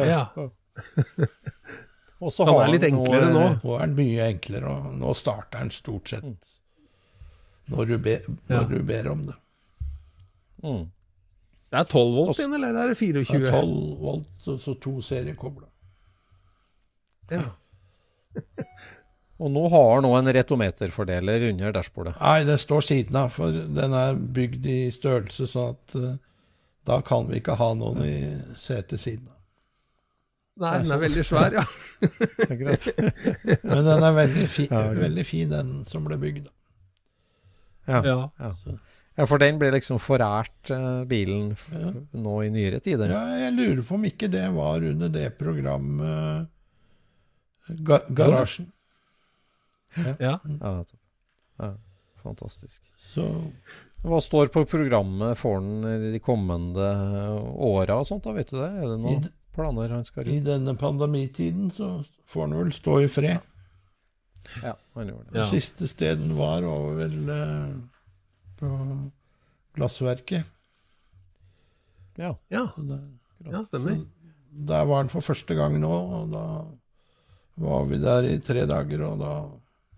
[0.06, 0.24] ja.
[2.24, 3.46] Og så Han har er litt han enklere nå.
[3.64, 6.52] Nå er den mye enklere, og nå starter den stort sett
[7.72, 8.20] når du, be,
[8.50, 8.60] Ja.
[8.70, 9.36] du ber om det.
[10.62, 10.84] Mm.
[11.74, 13.40] Det er 12 volt inn, eller er det 24?
[13.42, 15.70] Det er 12 volt, og så to seriekobler.
[17.34, 17.42] Ja.
[19.36, 22.16] Og nå har han òg en retometerfordeler under dashbordet.
[22.22, 26.14] Nei, det står siden av, for den er bygd i størrelse sånn at uh,
[26.88, 28.18] da kan vi ikke ha noen i
[28.60, 29.34] setet siden av.
[30.64, 31.66] Nei, den er veldig svær, ja.
[32.62, 32.88] Greit.
[33.66, 36.48] Men den er veldig, fi, veldig fin, den som ble bygd.
[37.92, 38.00] Ja.
[38.08, 38.16] ja.
[38.40, 38.54] Ja.
[39.20, 41.92] ja, for den ble liksom forært, uh, bilen, Ja.
[42.16, 43.12] nå i nyere tider.
[43.12, 46.48] Ja, jeg lurer på om ikke det var under det programmet
[47.68, 48.72] ga, Garasjen.
[50.20, 50.40] ja.
[50.62, 50.84] Ja,
[51.60, 51.72] ja,
[52.24, 52.82] fantastisk.
[53.14, 53.26] Så
[54.06, 56.86] Hva står på programmet for den de kommende
[57.58, 58.68] åra og sånt, da, vet du det?
[58.70, 63.08] Er det noen planer han skal i denne pandemitiden så får han vel stå i
[63.10, 63.40] fred.
[64.62, 65.34] Ja, han gjorde det.
[65.34, 65.46] Det Ja.
[65.50, 67.72] siste stedet den var, var vel eh,
[68.60, 68.70] på
[69.76, 70.46] Glassverket.
[72.20, 72.36] Ja.
[72.50, 72.68] Ja.
[72.78, 74.06] det der, ja, stemmer.
[74.52, 76.44] der var han for første gang nå, og da
[77.56, 79.34] var vi der i tre dager, og da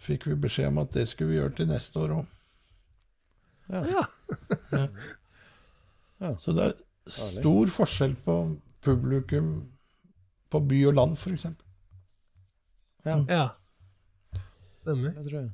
[0.07, 2.25] fikk vi beskjed om at det skulle vi gjøre til neste år òg.
[3.67, 4.03] Ja.
[6.41, 6.75] Så det er
[7.11, 8.35] stor forskjell på
[8.85, 9.49] publikum
[10.51, 11.45] på by og land, f.eks.
[13.05, 13.17] ja.
[13.27, 13.47] ja.
[14.81, 15.11] Stemmer.
[15.17, 15.51] Det tror jeg.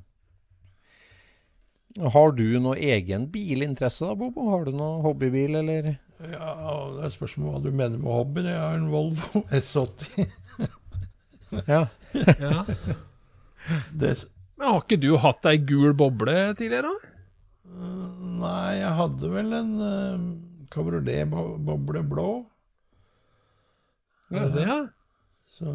[2.14, 4.48] Har du noe egen bilinteresse da, Bobo?
[4.50, 5.92] Har du noe hobbybil, eller?
[6.30, 6.54] Ja,
[6.94, 8.42] det er spørsmål hva du mener med hobby.
[8.46, 10.26] Jeg har en Volvo S80.
[11.66, 11.86] Ja.
[12.38, 12.64] Ja.
[13.90, 14.10] Det,
[14.58, 16.92] Men har ikke du hatt ei gul boble tidligere?
[16.92, 17.10] da?
[18.44, 20.24] nei, jeg hadde vel en uh,
[20.72, 22.30] kabriolet boble blå.
[24.34, 24.80] Ja, det, ja.
[25.54, 25.70] Så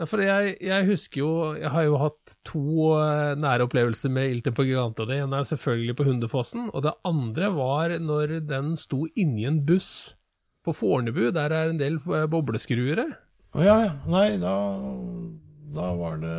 [0.00, 2.62] Ja, for jeg, jeg husker jo Jeg har jo hatt to
[2.96, 5.06] uh, nære opplevelser med Ilte på Giganta.
[5.06, 9.60] Det ene er selvfølgelig på Hundefossen, og det andre var når den sto inni en
[9.68, 10.14] buss
[10.64, 11.28] på Fornebu.
[11.34, 13.10] Der er en del uh, bobleskruere.
[13.52, 13.92] Å ja, ja.
[14.08, 14.52] Nei, da,
[15.76, 16.36] da var det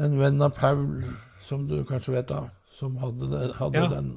[0.00, 1.02] en venn av Paul,
[1.44, 3.88] som du kanskje vet da, som hadde, det, hadde Ja.
[3.88, 4.12] den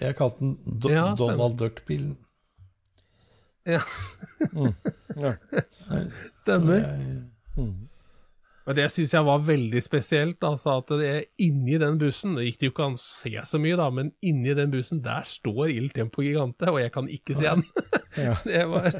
[0.00, 1.14] Jeg kalte den Do Ja.
[1.14, 2.16] Donald Duck-bilen.
[3.66, 3.80] Ja,
[5.16, 5.34] Ja.
[6.34, 6.80] stemmer.
[6.82, 7.78] Jeg-
[8.66, 10.42] Men det syns jeg var veldig spesielt.
[10.42, 13.58] Altså at det inni den bussen Det gikk det jo ikke an å se så
[13.60, 17.34] mye, da, men inni den bussen, der står Il Tempo Gigante, og jeg kan ikke
[17.36, 17.64] se den.
[18.16, 18.36] Ja.
[18.46, 18.92] det, var,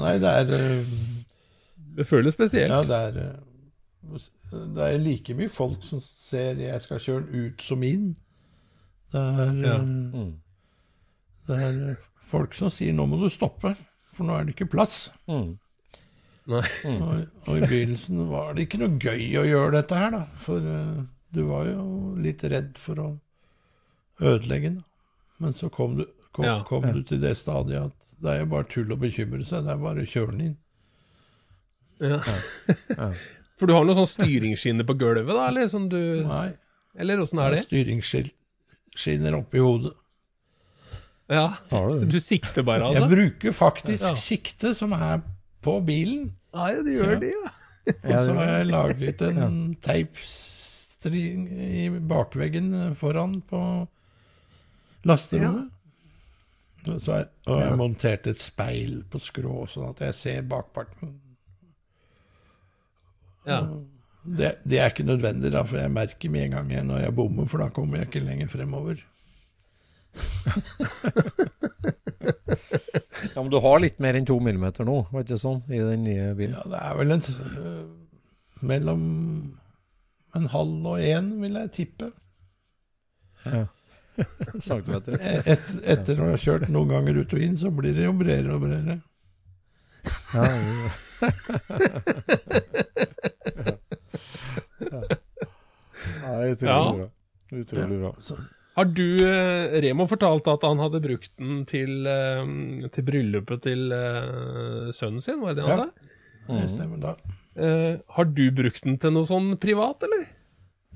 [0.00, 0.92] Nei, det er uh...
[1.98, 2.72] det føles spesielt.
[2.72, 4.18] Ja, det er uh...
[4.74, 8.16] Det er like mye folk som ser 'jeg skal kjøre den ut' som inn.
[9.12, 9.74] Det er, Ja.
[9.74, 10.32] eh, Mm.
[11.46, 11.96] det er
[12.30, 13.76] folk som sier 'nå må du stoppe',
[14.14, 15.10] for nå er det ikke plass.
[15.28, 15.58] Mm.
[16.48, 16.64] Nei.
[16.88, 20.20] Og, og i begynnelsen var det ikke noe gøy å gjøre dette her, da.
[20.44, 21.02] For uh,
[21.36, 21.82] du var jo
[22.24, 23.08] litt redd for å
[24.24, 24.78] ødelegge den.
[25.42, 26.62] Men så kom du, kom, Ja.
[26.66, 29.74] kom du til det stadiet at det er jo bare tull å bekymre seg, det
[29.76, 30.56] er bare å kjøre den inn.
[32.02, 32.18] Ja.
[33.58, 35.68] For du har noen sånn styringsskinne på gulvet, da, eller?
[35.70, 36.52] Som du, Nei,
[36.98, 37.64] eller åssen er det?
[37.66, 39.92] styringsskinner oppi hodet.
[41.28, 41.50] Ja,
[42.08, 43.02] du sikter bare, altså?
[43.04, 44.14] Jeg bruker faktisk Ja.
[44.16, 45.20] sikte som er
[45.62, 46.30] på bilen.
[46.56, 47.50] Nei, det gjør det, ja.
[48.04, 53.60] Og så har jeg laget en teipstring i bakveggen foran på
[55.08, 55.70] lasterommet.
[56.88, 60.42] Og Så jeg, og jeg har montert et speil på skrå, sånn at jeg ser
[60.48, 61.16] bakparten.
[63.48, 63.62] ja.
[64.28, 67.14] Det, det er ikke nødvendig, da, for jeg merker med en gang jeg når jeg
[67.16, 69.00] bommer, for da kommer jeg ikke lenger fremover.
[73.38, 75.78] Ja, men du har litt mer enn to millimeter nå, var det ikke sånn, i
[75.78, 76.56] den nye bilen?
[76.58, 77.84] Ja, det er vel en øh,
[78.66, 79.04] mellom
[80.34, 82.08] en halv og én, vil jeg tippe.
[84.58, 85.14] Centimeter.
[85.54, 88.58] Et, etter å ha kjørt noen ganger ut og inn, så blir det jo bredere
[88.58, 88.98] og bredere.
[90.34, 90.90] Ja, ja.
[96.22, 96.92] Nei, utrolig Ja.
[96.98, 97.10] bra.
[97.62, 98.12] Utrolig bra.
[98.78, 103.90] Har du, eh, Remo fortalte at han hadde brukt den til, eh, til bryllupet til
[103.92, 105.84] eh, sønnen sin, var det det han Ja.
[105.84, 106.58] sa?
[106.60, 107.14] Det stemmer da.
[107.58, 110.28] Eh, har du brukt den til noe sånn privat, eller?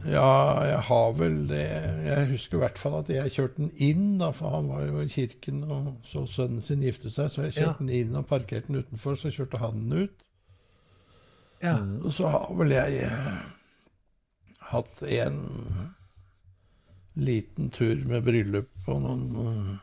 [0.07, 1.67] Ja, jeg har vel det.
[2.07, 5.03] Jeg husker i hvert fall at jeg kjørte den inn, da, for han var jo
[5.03, 7.29] i kirken og så sønnen sin gifte seg.
[7.31, 7.87] Så jeg kjørte Ja.
[7.87, 10.25] den inn og parkerte den utenfor, så kjørte han den ut.
[11.63, 11.77] Ja.
[12.03, 13.11] Og så har vel jeg
[14.73, 15.39] hatt en
[17.15, 19.79] liten tur med bryllup på noen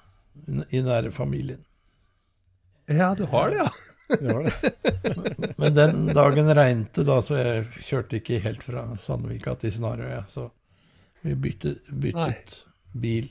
[0.50, 1.62] eh, i nære familien.
[2.90, 3.70] Ja, du har det, ja.
[4.10, 5.54] Har det.
[5.62, 10.24] Men den dagen regnet da, så jeg kjørte ikke helt fra Sandvika til Snarøya.
[10.32, 10.48] Så
[11.22, 12.56] vi byttet, byttet
[12.98, 13.28] bil.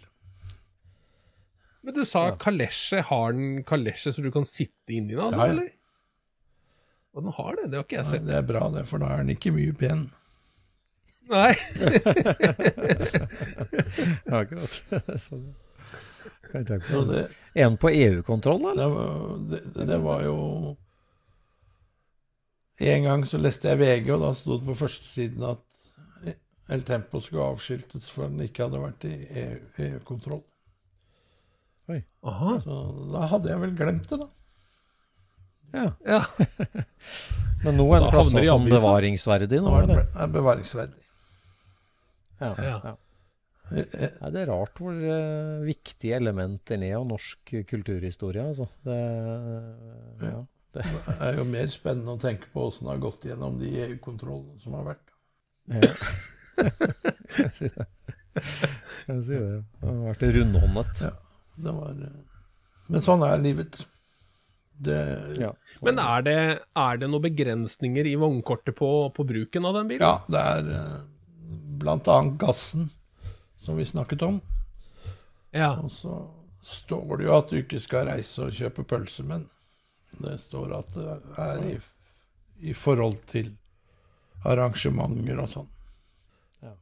[1.82, 3.00] Men du sa kalesje.
[3.08, 5.56] Har den kalesje så du kan sitte inni den, altså, Ja, ja.
[5.56, 5.74] eller?
[7.16, 8.26] Og den har det, det har ikke jeg sett.
[8.28, 10.04] det er bra, det, for da er den ikke mye pen.
[11.28, 11.54] Nei.
[14.38, 14.82] Akkurat.
[15.26, 15.54] Sånn.
[16.48, 17.24] kan jeg tenke Så det,
[17.58, 18.72] En på EU-kontroll, da?
[18.72, 18.82] eller?
[18.82, 19.08] det, var,
[19.50, 20.36] det, det var jo
[22.88, 25.64] En gang så leste jeg VG, og da sto det på førstesiden at
[26.68, 30.42] El Tempo skulle avskiltes for den ikke hadde vært i EU EU-kontroll.
[31.88, 32.00] EU
[32.60, 32.74] Så
[33.14, 34.28] da hadde jeg vel glemt det, da.
[35.72, 35.86] Ja.
[36.04, 36.22] Ja.
[37.64, 41.07] Men nå er det i som bevaringsverdig, nå Nå er det er bevaringsverdig.
[42.38, 42.54] Ja.
[42.62, 42.78] Ja.
[42.84, 42.96] ja.
[43.68, 48.68] Nei, det er rart hvor uh, viktige elementer er av norsk kulturhistorie, altså.
[48.86, 48.96] Det,
[50.24, 50.38] ja.
[50.78, 50.84] Det
[51.24, 54.76] er jo mer spennende å tenke på åssen det har gått gjennom de EU-kontrollene som
[54.78, 55.14] har vært.
[55.72, 55.92] Ja.
[57.38, 57.86] Jeg sier det.
[59.08, 59.60] Jeg sier det.
[59.80, 61.04] Det har vært rundhåndet.
[61.08, 61.12] Ja.
[61.58, 62.42] Det var, eh,
[62.92, 63.80] men sånn er livet.
[64.78, 64.98] Det,
[65.40, 65.50] Ja.
[65.82, 66.38] Men er det,
[66.78, 70.04] er det noen begrensninger i vognkortet på, på bruken av den bilen?
[70.04, 71.08] ja, det er
[71.86, 72.90] annet gassen
[73.60, 74.40] som vi snakket om.
[75.50, 75.76] Ja.
[75.82, 76.30] Og så
[76.62, 79.48] står det jo at du ikke skal reise og kjøpe pølse, men
[80.18, 81.74] det står at det er i,
[82.70, 83.52] i forhold til
[84.48, 85.68] arrangementer og sånn.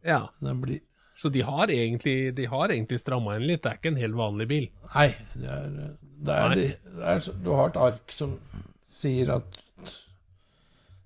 [0.04, 0.28] ja.
[0.40, 0.80] Blir
[1.16, 4.16] Så de har egentlig, de har egentlig stramma inn litt, det er ikke en helt
[4.16, 4.66] vanlig bil.
[4.94, 5.70] Nei, det er,
[6.26, 6.66] det er, Nei.
[6.96, 8.36] det er Du har et ark som
[8.92, 9.62] sier at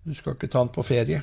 [0.05, 1.23] du skal ikke ta den på ferie.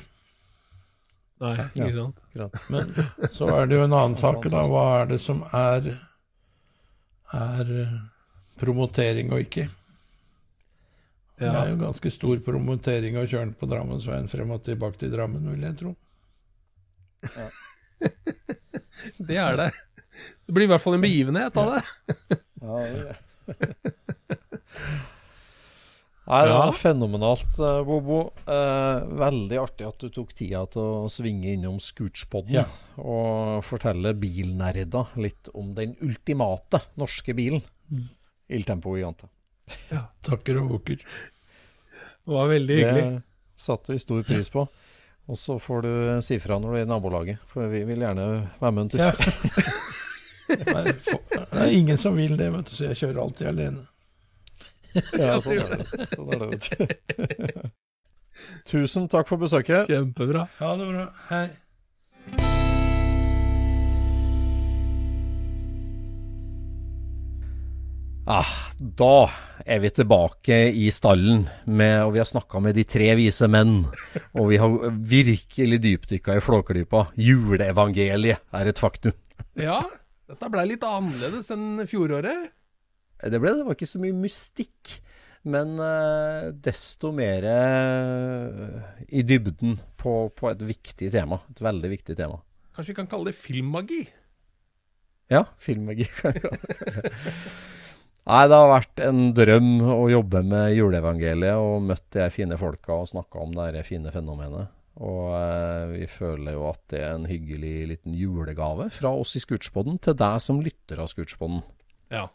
[1.38, 2.22] Nei, ikke sant?
[2.28, 2.60] Akkurat.
[2.74, 4.64] Men så er det jo en annen sak, da.
[4.66, 5.92] Hva er det som er
[7.36, 7.70] er
[8.58, 9.68] promotering og ikke.
[11.38, 15.12] Det er jo ganske stor promotering å kjøre den på Drammensveien frem og tilbake til
[15.12, 15.94] Drammen, vil jeg tro.
[17.28, 17.48] Ja.
[19.28, 19.68] Det er det.
[20.46, 22.38] Det blir i hvert fall en begivenhet av det.
[22.58, 23.14] Ja,
[26.28, 28.18] Nei, det var fenomenalt, eh, Bobo.
[28.44, 32.64] Eh, veldig artig at du tok tida til å svinge innom Scootspodden Ja.
[33.00, 37.62] og fortelle bilnerder litt om den ultimate norske bilen.
[38.48, 39.16] Il Tempo Ja.
[40.22, 40.96] Takker og bukker.
[41.00, 43.04] Det var veldig hyggelig.
[43.16, 43.22] Det
[43.56, 44.68] satte vi stor pris på.
[45.28, 48.50] Og så får du si fra når du er i nabolaget, for vi vil gjerne
[48.60, 48.98] være med en tur.
[48.98, 49.12] Ja.
[50.48, 53.82] Det er ingen som vil det, vet du, så jeg kjører alltid alene.
[55.18, 56.08] Ja, sånn er det.
[56.14, 57.68] Sånn er det.
[58.70, 59.88] Tusen takk for besøket.
[59.90, 60.46] Kjempebra.
[60.60, 61.08] Ha det bra.
[61.32, 61.46] Hei.
[68.28, 69.30] Ah, da
[69.64, 73.86] er vi tilbake i stallen, med, og vi har snakka med de tre vise menn.
[74.36, 77.06] Og vi har virkelig dypdykka i Flåklypa.
[77.16, 79.16] Juleevangeliet er et faktum.
[79.56, 79.80] Ja,
[80.28, 82.52] dette blei litt annerledes enn fjoråret.
[83.18, 84.98] Det ble det var ikke så mye mystikk,
[85.48, 91.40] men uh, desto mer uh, i dybden på, på et viktig tema.
[91.50, 92.38] Et veldig viktig tema.
[92.76, 94.04] Kanskje vi kan kalle det filmmagi?
[95.32, 96.06] Ja, filmmagi.
[98.28, 102.92] Nei, det har vært en drøm å jobbe med juleevangeliet og møtt de fine folka
[103.00, 104.68] og snakka om det fine fenomenet.
[104.98, 109.42] Og eh, vi føler jo at det er en hyggelig liten julegave fra oss i
[109.42, 111.62] Scootspoden til deg som lytter av Scootspoden.
[112.12, 112.26] Ja.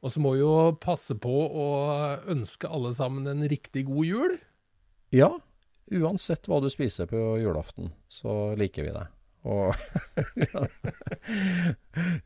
[0.00, 1.66] Og så må jo passe på å
[2.32, 4.36] ønske alle sammen en riktig god jul.
[5.12, 5.34] Ja,
[5.92, 9.06] uansett hva du spiser på julaften, så liker vi deg.
[9.50, 9.72] Og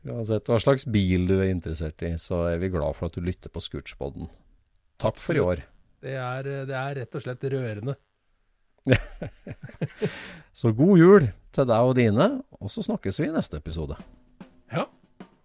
[0.07, 3.23] uansett hva slags bil du er interessert i, så er vi glad for at du
[3.23, 4.27] lytter på Scootspodden.
[5.01, 5.63] Takk for i år.
[6.03, 7.95] Det er, det er rett og slett rørende.
[10.59, 11.23] Så god jul
[11.55, 12.27] til deg og dine,
[12.61, 13.97] og så snakkes vi i neste episode.
[14.71, 14.85] Ja.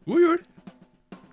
[0.05, 0.43] God jul!